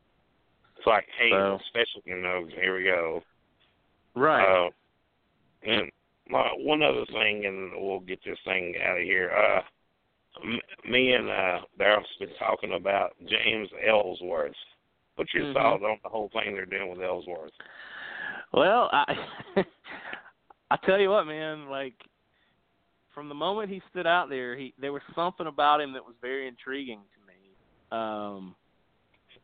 [0.79, 3.23] It's like, hey, So- special, you know, here we go.
[4.15, 4.67] Right.
[4.67, 4.71] Uh,
[5.65, 5.91] and
[6.35, 9.31] uh, one other thing, and we'll get this thing out of here.
[9.33, 9.61] Uh,
[10.45, 14.53] m- me and uh, Daryl's been talking about James Ellsworth.
[15.17, 15.55] What's your Mhm.
[15.55, 17.53] thoughts on the whole thing they're doing with Ellsworth?
[18.53, 19.05] Well, I
[20.71, 21.95] I tell you what, man, like
[23.15, 26.15] from the moment he stood out there, he there was something about him that was
[26.21, 27.57] very intriguing to me.
[27.91, 28.57] Um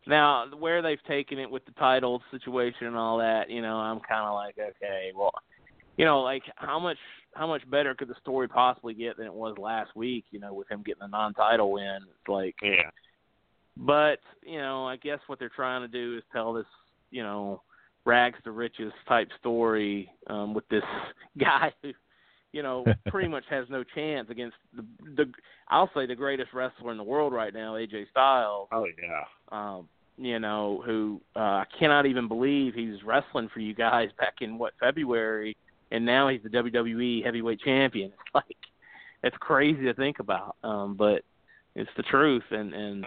[0.06, 4.00] now where they've taken it with the title situation and all that, you know, I'm
[4.00, 5.32] kind of like, okay, well,
[5.96, 6.98] you know, like how much
[7.34, 10.54] how much better could the story possibly get than it was last week, you know,
[10.54, 11.98] with him getting a non-title win.
[12.02, 12.90] It's like Yeah.
[13.78, 16.66] But you know, I guess what they're trying to do is tell this,
[17.10, 17.62] you know,
[18.04, 20.82] rags to riches type story um, with this
[21.38, 21.92] guy who,
[22.52, 24.84] you know, pretty much has no chance against the
[25.16, 25.32] the
[25.68, 28.68] I'll say the greatest wrestler in the world right now, AJ Styles.
[28.72, 29.24] Oh yeah.
[29.52, 34.34] Um, you know, who uh, I cannot even believe he's wrestling for you guys back
[34.40, 35.56] in what February,
[35.92, 38.08] and now he's the WWE Heavyweight Champion.
[38.08, 38.56] It's like
[39.22, 41.22] it's crazy to think about, um, but
[41.74, 43.06] it's the truth, and and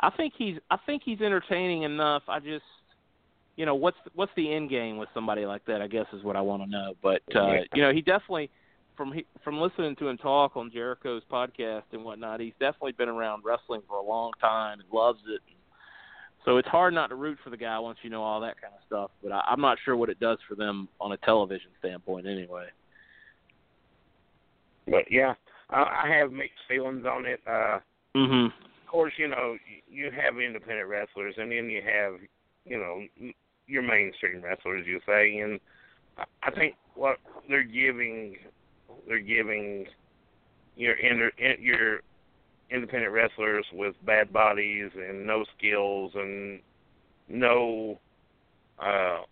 [0.00, 2.22] I think he's I think he's entertaining enough.
[2.28, 2.64] I just
[3.56, 5.82] you know what's what's the end game with somebody like that?
[5.82, 6.94] I guess is what I want to know.
[7.02, 8.50] But uh, you know, he definitely
[8.96, 13.08] from he, from listening to him talk on Jericho's podcast and whatnot, he's definitely been
[13.08, 15.40] around wrestling for a long time and loves it.
[16.46, 18.72] So it's hard not to root for the guy once you know all that kind
[18.74, 19.10] of stuff.
[19.22, 22.66] But I, I'm not sure what it does for them on a television standpoint, anyway.
[24.86, 25.34] But yeah,
[25.68, 27.40] I, I have mixed feelings on it.
[27.46, 27.80] Uh,
[28.16, 28.52] Mhm.
[28.90, 29.56] Course, you know,
[29.88, 32.14] you have independent wrestlers, and then you have,
[32.64, 33.32] you know,
[33.66, 35.60] your mainstream wrestlers, you say, and
[36.42, 37.18] I- think what
[37.48, 38.36] they're giving,
[39.06, 39.86] they're giving
[40.76, 42.00] your inter, your
[42.70, 46.60] independent wrestlers with bad bodies and no skills and
[47.28, 47.98] no,
[48.80, 49.22] uh,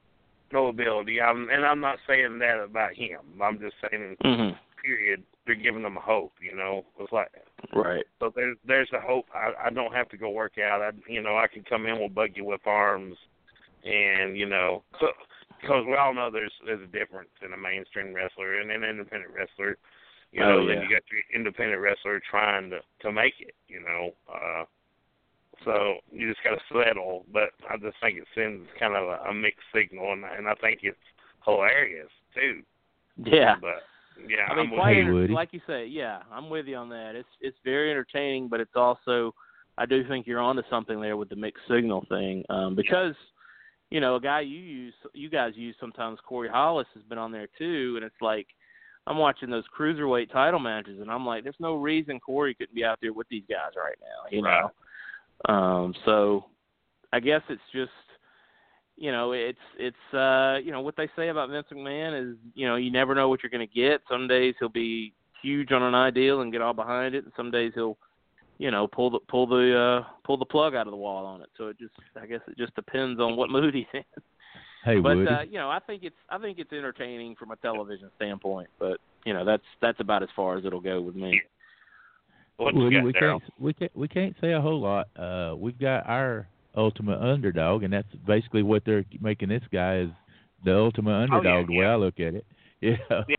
[0.52, 1.20] no ability.
[1.20, 3.20] I'm, and I'm not saying that about him.
[3.42, 4.58] I'm just saying, Mhm.
[4.82, 5.22] Period.
[5.46, 6.32] They're giving them hope.
[6.40, 7.30] You know, it's like
[7.74, 8.04] Right.
[8.20, 9.26] so there's there's a hope.
[9.34, 10.82] I I don't have to go work out.
[10.82, 13.16] I you know I can come in with buggy whip arms,
[13.84, 14.82] and you know
[15.60, 19.32] because we all know there's there's a difference in a mainstream wrestler and an independent
[19.34, 19.76] wrestler.
[20.32, 23.54] You know, Oh, then you got your independent wrestler trying to to make it.
[23.66, 24.64] You know, uh,
[25.64, 27.24] so you just got to settle.
[27.32, 30.54] But I just think it sends kind of a, a mixed signal, and and I
[30.54, 30.98] think it's
[31.44, 32.62] hilarious too.
[33.24, 33.56] Yeah.
[33.60, 33.82] But
[34.26, 35.26] yeah, I mean, I'm with quite you.
[35.28, 37.14] like you say, yeah, I'm with you on that.
[37.14, 39.34] It's it's very entertaining, but it's also
[39.76, 43.14] I do think you're onto something there with the mixed signal thing, um, because
[43.90, 46.18] you know a guy you use, you guys use sometimes.
[46.26, 48.46] Corey Hollis has been on there too, and it's like
[49.06, 52.84] I'm watching those cruiserweight title matches, and I'm like, there's no reason Corey couldn't be
[52.84, 54.70] out there with these guys right now, you know.
[55.52, 56.46] Um, so
[57.12, 57.90] I guess it's just
[58.98, 62.66] you know, it's it's uh you know what they say about Vince McMahon is you
[62.66, 64.00] know you never know what you're going to get.
[64.10, 67.50] Some days he'll be huge on an ideal and get all behind it, and some
[67.50, 67.96] days he'll
[68.58, 71.42] you know pull the pull the uh pull the plug out of the wall on
[71.42, 71.48] it.
[71.56, 74.02] So it just I guess it just depends on what mood he's in.
[74.84, 75.30] Hey, but Woody.
[75.30, 78.68] uh, you know I think it's I think it's entertaining from a television standpoint.
[78.80, 81.40] But you know that's that's about as far as it'll go with me.
[82.56, 85.08] What Woody, got, we can't we can't we can't say a whole lot.
[85.16, 90.10] Uh, we've got our ultimate underdog, and that's basically what they're making this guy is
[90.64, 91.66] the ultimate oh, underdog.
[91.68, 91.92] the way Oh, yeah.
[91.92, 92.46] I look at it.
[92.80, 92.96] Yeah.
[93.10, 93.34] Yeah,